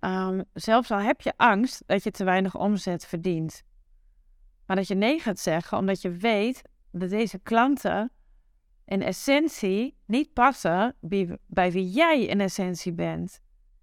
um, 0.03 0.43
zelfs 0.53 0.91
al 0.91 0.99
heb 0.99 1.21
je 1.21 1.33
angst 1.37 1.83
dat 1.85 2.03
je 2.03 2.11
te 2.11 2.23
weinig 2.23 2.55
omzet 2.55 3.05
verdient. 3.05 3.63
Maar 4.65 4.75
dat 4.75 4.87
je 4.87 4.95
nee 4.95 5.19
gaat 5.19 5.39
zeggen 5.39 5.77
omdat 5.77 6.01
je 6.01 6.11
weet 6.11 6.61
dat 6.91 7.09
deze 7.09 7.39
klanten 7.39 8.11
in 8.85 9.01
essentie 9.01 9.97
niet 10.05 10.33
passen 10.33 10.95
bij 11.47 11.71
wie 11.71 11.89
jij 11.89 12.25
in 12.25 12.41
essentie 12.41 12.93
bent. 12.93 13.39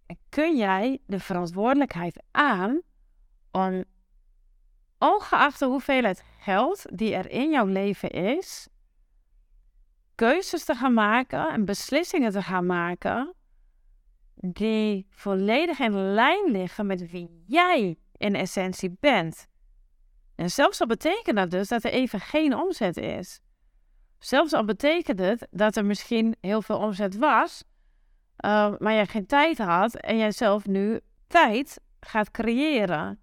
En 0.06 0.18
kun 0.28 0.56
jij 0.56 0.98
de 1.06 1.20
verantwoordelijkheid 1.20 2.22
aan 2.30 2.80
om, 3.50 3.84
ongeacht 4.98 5.58
de 5.58 5.66
hoeveelheid 5.66 6.24
geld 6.38 6.84
die 6.92 7.14
er 7.14 7.30
in 7.30 7.50
jouw 7.50 7.66
leven 7.66 8.10
is, 8.10 8.68
keuzes 10.16 10.64
te 10.64 10.74
gaan 10.74 10.94
maken 10.94 11.48
en 11.48 11.64
beslissingen 11.64 12.32
te 12.32 12.42
gaan 12.42 12.66
maken 12.66 13.34
die 14.34 15.06
volledig 15.10 15.78
in 15.78 16.12
lijn 16.14 16.50
liggen 16.50 16.86
met 16.86 17.10
wie 17.10 17.42
jij 17.46 17.98
in 18.16 18.34
essentie 18.34 18.96
bent. 19.00 19.46
En 20.34 20.50
zelfs 20.50 20.80
al 20.80 20.86
betekent 20.86 21.36
dat 21.36 21.50
dus 21.50 21.68
dat 21.68 21.84
er 21.84 21.90
even 21.90 22.20
geen 22.20 22.56
omzet 22.56 22.96
is. 22.96 23.40
Zelfs 24.18 24.52
al 24.52 24.64
betekent 24.64 25.18
het 25.18 25.46
dat 25.50 25.76
er 25.76 25.84
misschien 25.84 26.36
heel 26.40 26.62
veel 26.62 26.78
omzet 26.78 27.16
was, 27.16 27.64
uh, 28.44 28.74
maar 28.78 28.92
jij 28.92 29.06
geen 29.06 29.26
tijd 29.26 29.58
had 29.58 29.94
en 29.94 30.18
jij 30.18 30.32
zelf 30.32 30.66
nu 30.66 31.00
tijd 31.26 31.80
gaat 32.00 32.30
creëren. 32.30 33.20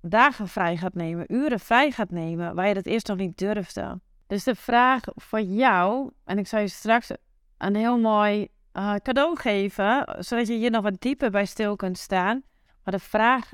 Dagen 0.00 0.48
vrij 0.48 0.76
gaat 0.76 0.94
nemen, 0.94 1.34
uren 1.34 1.60
vrij 1.60 1.90
gaat 1.90 2.10
nemen, 2.10 2.54
waar 2.54 2.68
je 2.68 2.74
dat 2.74 2.86
eerst 2.86 3.06
nog 3.06 3.16
niet 3.16 3.38
durfde. 3.38 4.00
Dus 4.32 4.44
de 4.44 4.54
vraag 4.54 5.00
voor 5.14 5.40
jou, 5.40 6.10
en 6.24 6.38
ik 6.38 6.46
zal 6.46 6.60
je 6.60 6.68
straks 6.68 7.10
een 7.58 7.74
heel 7.74 7.98
mooi 7.98 8.48
uh, 8.72 8.94
cadeau 8.94 9.36
geven, 9.36 10.16
zodat 10.18 10.46
je 10.46 10.54
hier 10.54 10.70
nog 10.70 10.82
wat 10.82 11.00
dieper 11.00 11.30
bij 11.30 11.44
stil 11.44 11.76
kunt 11.76 11.98
staan. 11.98 12.42
Maar 12.84 12.94
de 12.94 13.00
vraag 13.00 13.50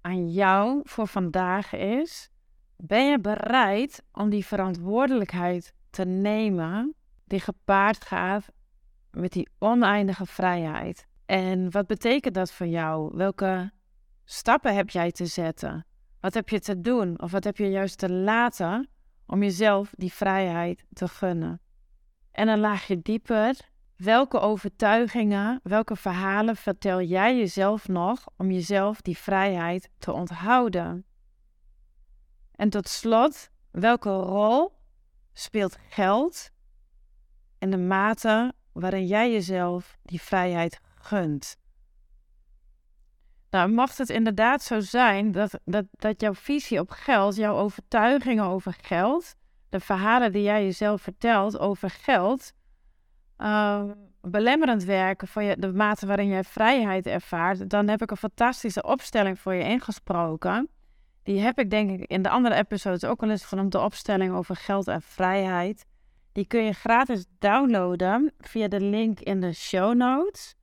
aan 0.00 0.30
jou 0.30 0.80
voor 0.84 1.06
vandaag 1.06 1.72
is: 1.72 2.30
ben 2.76 3.10
je 3.10 3.18
bereid 3.18 4.02
om 4.12 4.30
die 4.30 4.46
verantwoordelijkheid 4.46 5.74
te 5.90 6.04
nemen 6.04 6.94
die 7.24 7.40
gepaard 7.40 8.04
gaat 8.04 8.46
met 9.10 9.32
die 9.32 9.48
oneindige 9.58 10.26
vrijheid? 10.26 11.06
En 11.26 11.70
wat 11.70 11.86
betekent 11.86 12.34
dat 12.34 12.52
voor 12.52 12.66
jou? 12.66 13.16
Welke 13.16 13.72
stappen 14.24 14.74
heb 14.74 14.90
jij 14.90 15.12
te 15.12 15.26
zetten? 15.26 15.86
Wat 16.20 16.34
heb 16.34 16.48
je 16.48 16.60
te 16.60 16.80
doen 16.80 17.20
of 17.20 17.30
wat 17.30 17.44
heb 17.44 17.56
je 17.56 17.70
juist 17.70 17.98
te 17.98 18.12
laten 18.12 18.90
om 19.32 19.42
jezelf 19.42 19.94
die 19.96 20.12
vrijheid 20.12 20.84
te 20.92 21.08
gunnen. 21.08 21.60
En 22.30 22.48
een 22.48 22.58
laagje 22.58 23.02
dieper, 23.02 23.56
welke 23.96 24.40
overtuigingen, 24.40 25.60
welke 25.62 25.96
verhalen 25.96 26.56
vertel 26.56 27.02
jij 27.02 27.36
jezelf 27.36 27.88
nog 27.88 28.26
om 28.36 28.50
jezelf 28.50 29.00
die 29.00 29.16
vrijheid 29.16 29.90
te 29.98 30.12
onthouden? 30.12 31.04
En 32.56 32.70
tot 32.70 32.88
slot, 32.88 33.50
welke 33.70 34.10
rol 34.10 34.72
speelt 35.32 35.78
geld 35.88 36.50
in 37.58 37.70
de 37.70 37.78
mate 37.78 38.54
waarin 38.72 39.06
jij 39.06 39.32
jezelf 39.32 39.98
die 40.02 40.20
vrijheid 40.20 40.80
gunt? 40.94 41.56
Nou, 43.52 43.70
mag 43.70 43.96
het 43.96 44.10
inderdaad 44.10 44.62
zo 44.62 44.80
zijn 44.80 45.32
dat, 45.32 45.60
dat, 45.64 45.84
dat 45.90 46.20
jouw 46.20 46.34
visie 46.34 46.80
op 46.80 46.90
geld, 46.90 47.36
jouw 47.36 47.56
overtuigingen 47.56 48.44
over 48.44 48.74
geld, 48.80 49.34
de 49.68 49.80
verhalen 49.80 50.32
die 50.32 50.42
jij 50.42 50.64
jezelf 50.64 51.02
vertelt 51.02 51.58
over 51.58 51.90
geld, 51.90 52.52
uh, 53.38 53.82
belemmerend 54.20 54.84
werken 54.84 55.28
voor 55.28 55.42
je, 55.42 55.56
de 55.58 55.72
mate 55.72 56.06
waarin 56.06 56.28
jij 56.28 56.44
vrijheid 56.44 57.06
ervaart, 57.06 57.70
dan 57.70 57.88
heb 57.88 58.02
ik 58.02 58.10
een 58.10 58.16
fantastische 58.16 58.82
opstelling 58.82 59.38
voor 59.38 59.54
je 59.54 59.64
ingesproken. 59.64 60.68
Die 61.22 61.40
heb 61.40 61.58
ik 61.58 61.70
denk 61.70 61.90
ik 61.90 62.10
in 62.10 62.22
de 62.22 62.28
andere 62.28 62.54
episodes 62.54 63.04
ook 63.04 63.22
al 63.22 63.30
eens 63.30 63.44
genoemd, 63.44 63.72
de 63.72 63.80
opstelling 63.80 64.34
over 64.34 64.56
geld 64.56 64.88
en 64.88 65.02
vrijheid. 65.02 65.84
Die 66.32 66.46
kun 66.46 66.62
je 66.62 66.72
gratis 66.72 67.24
downloaden 67.38 68.32
via 68.38 68.68
de 68.68 68.80
link 68.80 69.20
in 69.20 69.40
de 69.40 69.52
show 69.52 69.94
notes. 69.94 70.54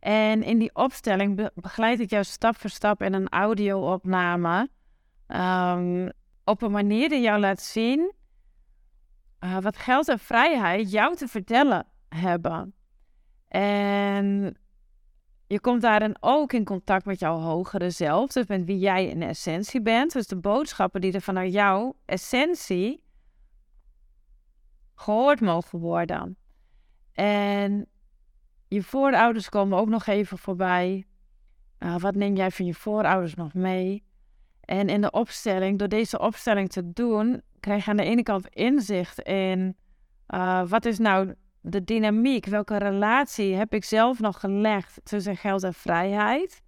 En 0.00 0.42
in 0.42 0.58
die 0.58 0.74
opstelling 0.74 1.50
begeleid 1.54 2.00
ik 2.00 2.10
jou 2.10 2.24
stap 2.24 2.56
voor 2.56 2.70
stap 2.70 3.02
in 3.02 3.12
een 3.12 3.28
audio-opname. 3.28 4.68
Um, 5.28 6.10
op 6.44 6.62
een 6.62 6.70
manier 6.70 7.08
die 7.08 7.20
jou 7.20 7.40
laat 7.40 7.60
zien 7.60 8.12
uh, 9.40 9.58
wat 9.58 9.76
geld 9.76 10.08
en 10.08 10.18
vrijheid 10.18 10.90
jou 10.90 11.16
te 11.16 11.28
vertellen 11.28 11.86
hebben. 12.08 12.74
En 13.48 14.56
je 15.46 15.60
komt 15.60 15.82
daarin 15.82 16.16
ook 16.20 16.52
in 16.52 16.64
contact 16.64 17.04
met 17.04 17.18
jouw 17.18 17.38
hogere 17.38 17.90
zelf, 17.90 18.32
dus 18.32 18.46
met 18.46 18.64
wie 18.64 18.78
jij 18.78 19.06
in 19.06 19.22
essentie 19.22 19.82
bent. 19.82 20.12
Dus 20.12 20.26
de 20.26 20.36
boodschappen 20.36 21.00
die 21.00 21.12
er 21.12 21.20
vanuit 21.20 21.52
jouw 21.52 21.96
essentie 22.04 23.04
gehoord 24.94 25.40
mogen 25.40 25.78
worden. 25.78 26.36
En 27.12 27.86
je 28.70 28.82
voorouders 28.82 29.48
komen 29.48 29.78
ook 29.78 29.88
nog 29.88 30.06
even 30.06 30.38
voorbij. 30.38 31.04
Uh, 31.78 31.98
wat 31.98 32.14
neem 32.14 32.36
jij 32.36 32.50
van 32.50 32.66
je 32.66 32.74
voorouders 32.74 33.34
nog 33.34 33.54
mee? 33.54 34.04
En 34.60 34.88
in 34.88 35.00
de 35.00 35.10
opstelling, 35.10 35.78
door 35.78 35.88
deze 35.88 36.18
opstelling 36.18 36.70
te 36.70 36.92
doen, 36.92 37.42
krijg 37.60 37.84
je 37.84 37.90
aan 37.90 37.96
de 37.96 38.02
ene 38.02 38.22
kant 38.22 38.48
inzicht 38.48 39.20
in 39.20 39.76
uh, 40.34 40.62
wat 40.68 40.84
is 40.84 40.98
nou 40.98 41.34
de 41.60 41.84
dynamiek, 41.84 42.46
welke 42.46 42.76
relatie 42.76 43.54
heb 43.54 43.74
ik 43.74 43.84
zelf 43.84 44.20
nog 44.20 44.40
gelegd 44.40 45.00
tussen 45.02 45.36
geld 45.36 45.62
en 45.62 45.74
vrijheid? 45.74 46.62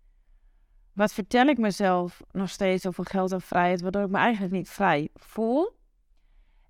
Wat 0.93 1.13
vertel 1.13 1.47
ik 1.47 1.59
mezelf 1.59 2.23
nog 2.31 2.51
steeds 2.51 2.87
over 2.87 3.07
geld 3.07 3.33
en 3.33 3.41
vrijheid, 3.41 3.81
waardoor 3.81 4.03
ik 4.03 4.11
me 4.11 4.19
eigenlijk 4.19 4.53
niet 4.53 4.69
vrij 4.69 5.09
voel? 5.15 5.81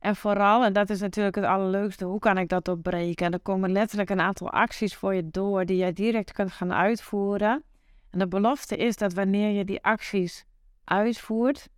En 0.03 0.17
vooral, 0.17 0.65
en 0.65 0.73
dat 0.73 0.91
is 0.91 1.01
natuurlijk 1.01 1.35
het 1.35 1.45
allerleukste, 1.45 2.05
hoe 2.05 2.19
kan 2.19 2.39
ik 2.39 2.49
dat 2.49 2.69
opbreken? 2.69 3.27
En 3.27 3.33
er 3.33 3.41
komen 3.41 3.73
letterlijk 3.73 4.11
een 4.11 4.21
aantal 4.21 4.51
acties 4.51 4.95
voor 4.95 5.15
je 5.15 5.31
door 5.31 5.65
die 5.65 5.77
jij 5.77 5.93
direct 5.93 6.33
kunt 6.33 6.53
gaan 6.53 6.73
uitvoeren. 6.73 7.63
En 8.11 8.19
de 8.19 8.29
belofte 8.29 8.77
is 8.77 8.97
dat 8.97 9.13
wanneer 9.13 9.51
je 9.51 9.65
die 9.65 9.83
acties 9.83 10.45
uitvoert, 10.85 11.69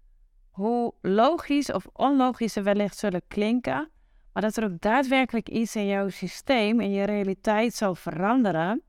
hoe 0.51 0.95
logisch 1.01 1.73
of 1.73 1.87
onlogisch 1.93 2.53
ze 2.53 2.63
wellicht 2.63 2.97
zullen 2.97 3.23
klinken, 3.29 3.91
maar 4.33 4.43
dat 4.43 4.57
er 4.57 4.65
ook 4.65 4.81
daadwerkelijk 4.81 5.49
iets 5.49 5.77
in 5.77 5.87
jouw 5.87 6.09
systeem, 6.09 6.81
in 6.81 6.91
je 6.91 7.05
realiteit 7.05 7.75
zal 7.75 7.95
veranderen, 7.95 8.83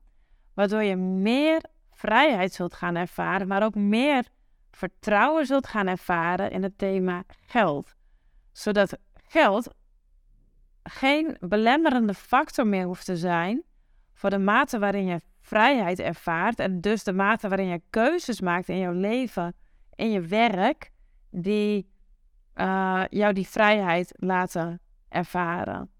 waardoor 0.54 0.82
je 0.82 0.96
meer 0.96 1.60
vrijheid 1.92 2.52
zult 2.52 2.74
gaan 2.74 2.96
ervaren, 2.96 3.46
maar 3.46 3.64
ook 3.64 3.74
meer 3.74 4.26
vertrouwen 4.70 5.46
zult 5.46 5.66
gaan 5.66 5.86
ervaren 5.86 6.50
in 6.50 6.62
het 6.62 6.78
thema 6.78 7.24
geld. 7.46 7.94
Zodat 8.52 8.98
geld 9.28 9.74
geen 10.82 11.36
belemmerende 11.40 12.14
factor 12.14 12.66
meer 12.66 12.84
hoeft 12.84 13.04
te 13.04 13.16
zijn 13.16 13.62
voor 14.12 14.30
de 14.30 14.38
mate 14.38 14.78
waarin 14.78 15.06
je 15.06 15.20
vrijheid 15.40 15.98
ervaart 15.98 16.58
en 16.58 16.80
dus 16.80 17.04
de 17.04 17.12
mate 17.12 17.48
waarin 17.48 17.68
je 17.68 17.82
keuzes 17.90 18.40
maakt 18.40 18.68
in 18.68 18.78
jouw 18.78 18.92
leven, 18.92 19.54
in 19.94 20.10
je 20.10 20.20
werk, 20.20 20.90
die 21.30 21.88
uh, 22.54 23.04
jou 23.10 23.32
die 23.32 23.46
vrijheid 23.48 24.12
laten 24.16 24.80
ervaren. 25.08 25.90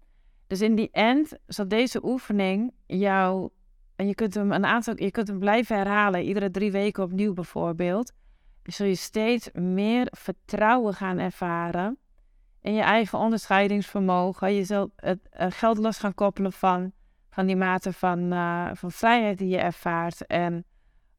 Dus 0.47 0.61
in 0.61 0.75
die 0.75 0.89
end 0.91 1.37
zal 1.47 1.67
deze 1.67 2.05
oefening 2.05 2.73
jou, 2.85 3.49
en 3.95 4.07
je 4.07 4.15
kunt 4.15 4.33
hem 4.33 4.51
een 4.51 4.65
aantal, 4.65 5.01
je 5.01 5.11
kunt 5.11 5.27
hem 5.27 5.39
blijven 5.39 5.77
herhalen, 5.77 6.23
iedere 6.23 6.51
drie 6.51 6.71
weken 6.71 7.03
opnieuw 7.03 7.33
bijvoorbeeld, 7.33 8.13
zul 8.63 8.87
je 8.87 8.95
steeds 8.95 9.49
meer 9.53 10.07
vertrouwen 10.11 10.93
gaan 10.93 11.17
ervaren 11.17 11.97
in 12.67 12.73
je 12.73 12.81
eigen 12.81 13.19
onderscheidingsvermogen. 13.19 14.53
Je 14.53 14.63
zult 14.63 14.91
het 14.95 15.19
geld 15.35 15.77
los 15.77 15.97
gaan 15.97 16.13
koppelen 16.13 16.53
van, 16.53 16.91
van 17.29 17.45
die 17.45 17.55
mate 17.55 17.93
van, 17.93 18.33
uh, 18.33 18.69
van 18.73 18.91
vrijheid 18.91 19.37
die 19.37 19.47
je 19.47 19.57
ervaart. 19.57 20.25
En 20.25 20.65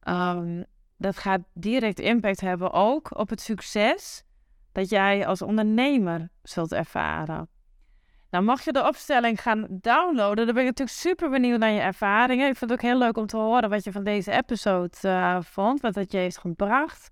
um, 0.03 0.65
dat 0.97 1.17
gaat 1.17 1.41
direct 1.53 1.99
impact 1.99 2.41
hebben 2.41 2.71
ook 2.71 3.17
op 3.17 3.29
het 3.29 3.41
succes 3.41 4.23
dat 4.71 4.89
jij 4.89 5.27
als 5.27 5.41
ondernemer 5.41 6.29
zult 6.43 6.71
ervaren. 6.71 7.49
Nou, 8.29 8.43
mag 8.43 8.65
je 8.65 8.71
de 8.71 8.87
opstelling 8.87 9.41
gaan 9.41 9.67
downloaden, 9.69 10.45
dan 10.45 10.55
ben 10.55 10.63
ik 10.63 10.69
natuurlijk 10.69 10.97
super 10.97 11.29
benieuwd 11.29 11.59
naar 11.59 11.71
je 11.71 11.79
ervaringen. 11.79 12.49
Ik 12.49 12.57
vind 12.57 12.71
het 12.71 12.79
ook 12.79 12.89
heel 12.89 12.97
leuk 12.97 13.17
om 13.17 13.25
te 13.25 13.37
horen 13.37 13.69
wat 13.69 13.83
je 13.83 13.91
van 13.91 14.03
deze 14.03 14.31
episode 14.31 14.97
uh, 15.05 15.37
vond, 15.41 15.81
wat 15.81 15.93
dat 15.93 16.11
je 16.11 16.17
heeft 16.17 16.37
gebracht. 16.37 17.11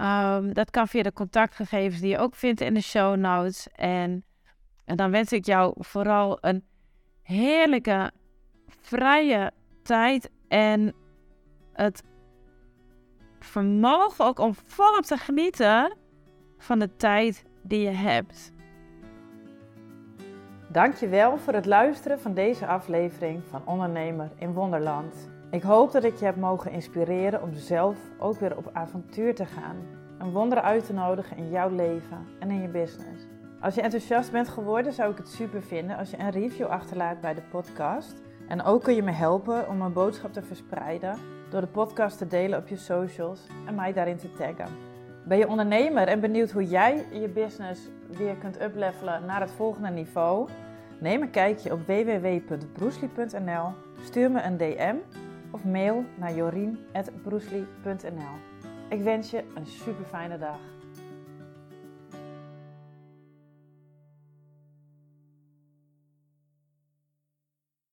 Um, 0.00 0.52
dat 0.52 0.70
kan 0.70 0.88
via 0.88 1.02
de 1.02 1.12
contactgegevens 1.12 2.00
die 2.00 2.10
je 2.10 2.18
ook 2.18 2.34
vindt 2.34 2.60
in 2.60 2.74
de 2.74 2.80
show 2.82 3.16
notes. 3.16 3.68
En, 3.72 4.24
en 4.84 4.96
dan 4.96 5.10
wens 5.10 5.32
ik 5.32 5.46
jou 5.46 5.74
vooral 5.76 6.38
een 6.40 6.64
heerlijke, 7.22 8.10
vrije 8.68 9.52
tijd 9.82 10.30
en 10.48 10.94
het 11.72 12.02
vermogen 13.40 14.24
ook 14.24 14.38
om 14.38 14.54
volop 14.64 15.04
te 15.04 15.16
genieten 15.16 15.96
van 16.58 16.78
de 16.78 16.96
tijd 16.96 17.44
die 17.62 17.80
je 17.80 17.90
hebt. 17.90 18.52
Dankjewel 20.68 21.38
voor 21.38 21.52
het 21.52 21.66
luisteren 21.66 22.20
van 22.20 22.34
deze 22.34 22.66
aflevering 22.66 23.42
van 23.50 23.66
Ondernemer 23.66 24.30
in 24.36 24.52
Wonderland. 24.52 25.30
Ik 25.50 25.62
hoop 25.62 25.92
dat 25.92 26.04
ik 26.04 26.16
je 26.16 26.24
heb 26.24 26.36
mogen 26.36 26.70
inspireren 26.70 27.42
om 27.42 27.54
zelf 27.54 27.96
ook 28.18 28.40
weer 28.40 28.56
op 28.56 28.70
avontuur 28.72 29.34
te 29.34 29.46
gaan. 29.46 29.76
Een 30.18 30.30
wonder 30.30 30.60
uit 30.60 30.86
te 30.86 30.92
nodigen 30.92 31.36
in 31.36 31.50
jouw 31.50 31.68
leven 31.70 32.26
en 32.38 32.50
in 32.50 32.62
je 32.62 32.68
business. 32.68 33.26
Als 33.60 33.74
je 33.74 33.82
enthousiast 33.82 34.32
bent 34.32 34.48
geworden, 34.48 34.92
zou 34.92 35.10
ik 35.10 35.16
het 35.16 35.28
super 35.28 35.62
vinden 35.62 35.96
als 35.96 36.10
je 36.10 36.18
een 36.18 36.30
review 36.30 36.66
achterlaat 36.66 37.20
bij 37.20 37.34
de 37.34 37.42
podcast. 37.50 38.22
En 38.48 38.62
ook 38.62 38.82
kun 38.82 38.94
je 38.94 39.02
me 39.02 39.10
helpen 39.10 39.68
om 39.68 39.78
mijn 39.78 39.92
boodschap 39.92 40.32
te 40.32 40.42
verspreiden 40.42 41.18
door 41.50 41.60
de 41.60 41.66
podcast 41.66 42.18
te 42.18 42.26
delen 42.26 42.58
op 42.58 42.68
je 42.68 42.76
socials 42.76 43.46
en 43.66 43.74
mij 43.74 43.92
daarin 43.92 44.16
te 44.16 44.32
taggen. 44.32 44.68
Ben 45.24 45.38
je 45.38 45.48
ondernemer 45.48 46.08
en 46.08 46.20
benieuwd 46.20 46.50
hoe 46.50 46.64
jij 46.64 47.06
je 47.12 47.28
business 47.28 47.88
weer 48.08 48.34
kunt 48.34 48.62
uplevelen 48.62 49.24
naar 49.26 49.40
het 49.40 49.50
volgende 49.50 49.90
niveau? 49.90 50.48
Neem 51.00 51.22
een 51.22 51.30
kijkje 51.30 51.72
op 51.72 51.86
www.broesli.nl, 51.86 53.72
stuur 54.02 54.30
me 54.30 54.42
een 54.42 54.56
DM 54.56 54.96
of 55.50 55.64
mail 55.64 56.04
naar 56.18 56.34
jorien.broesli.nl. 56.34 58.36
Ik 58.88 59.02
wens 59.02 59.30
je 59.30 59.44
een 59.54 59.66
super 59.66 60.04
fijne 60.04 60.38
dag. 60.38 60.58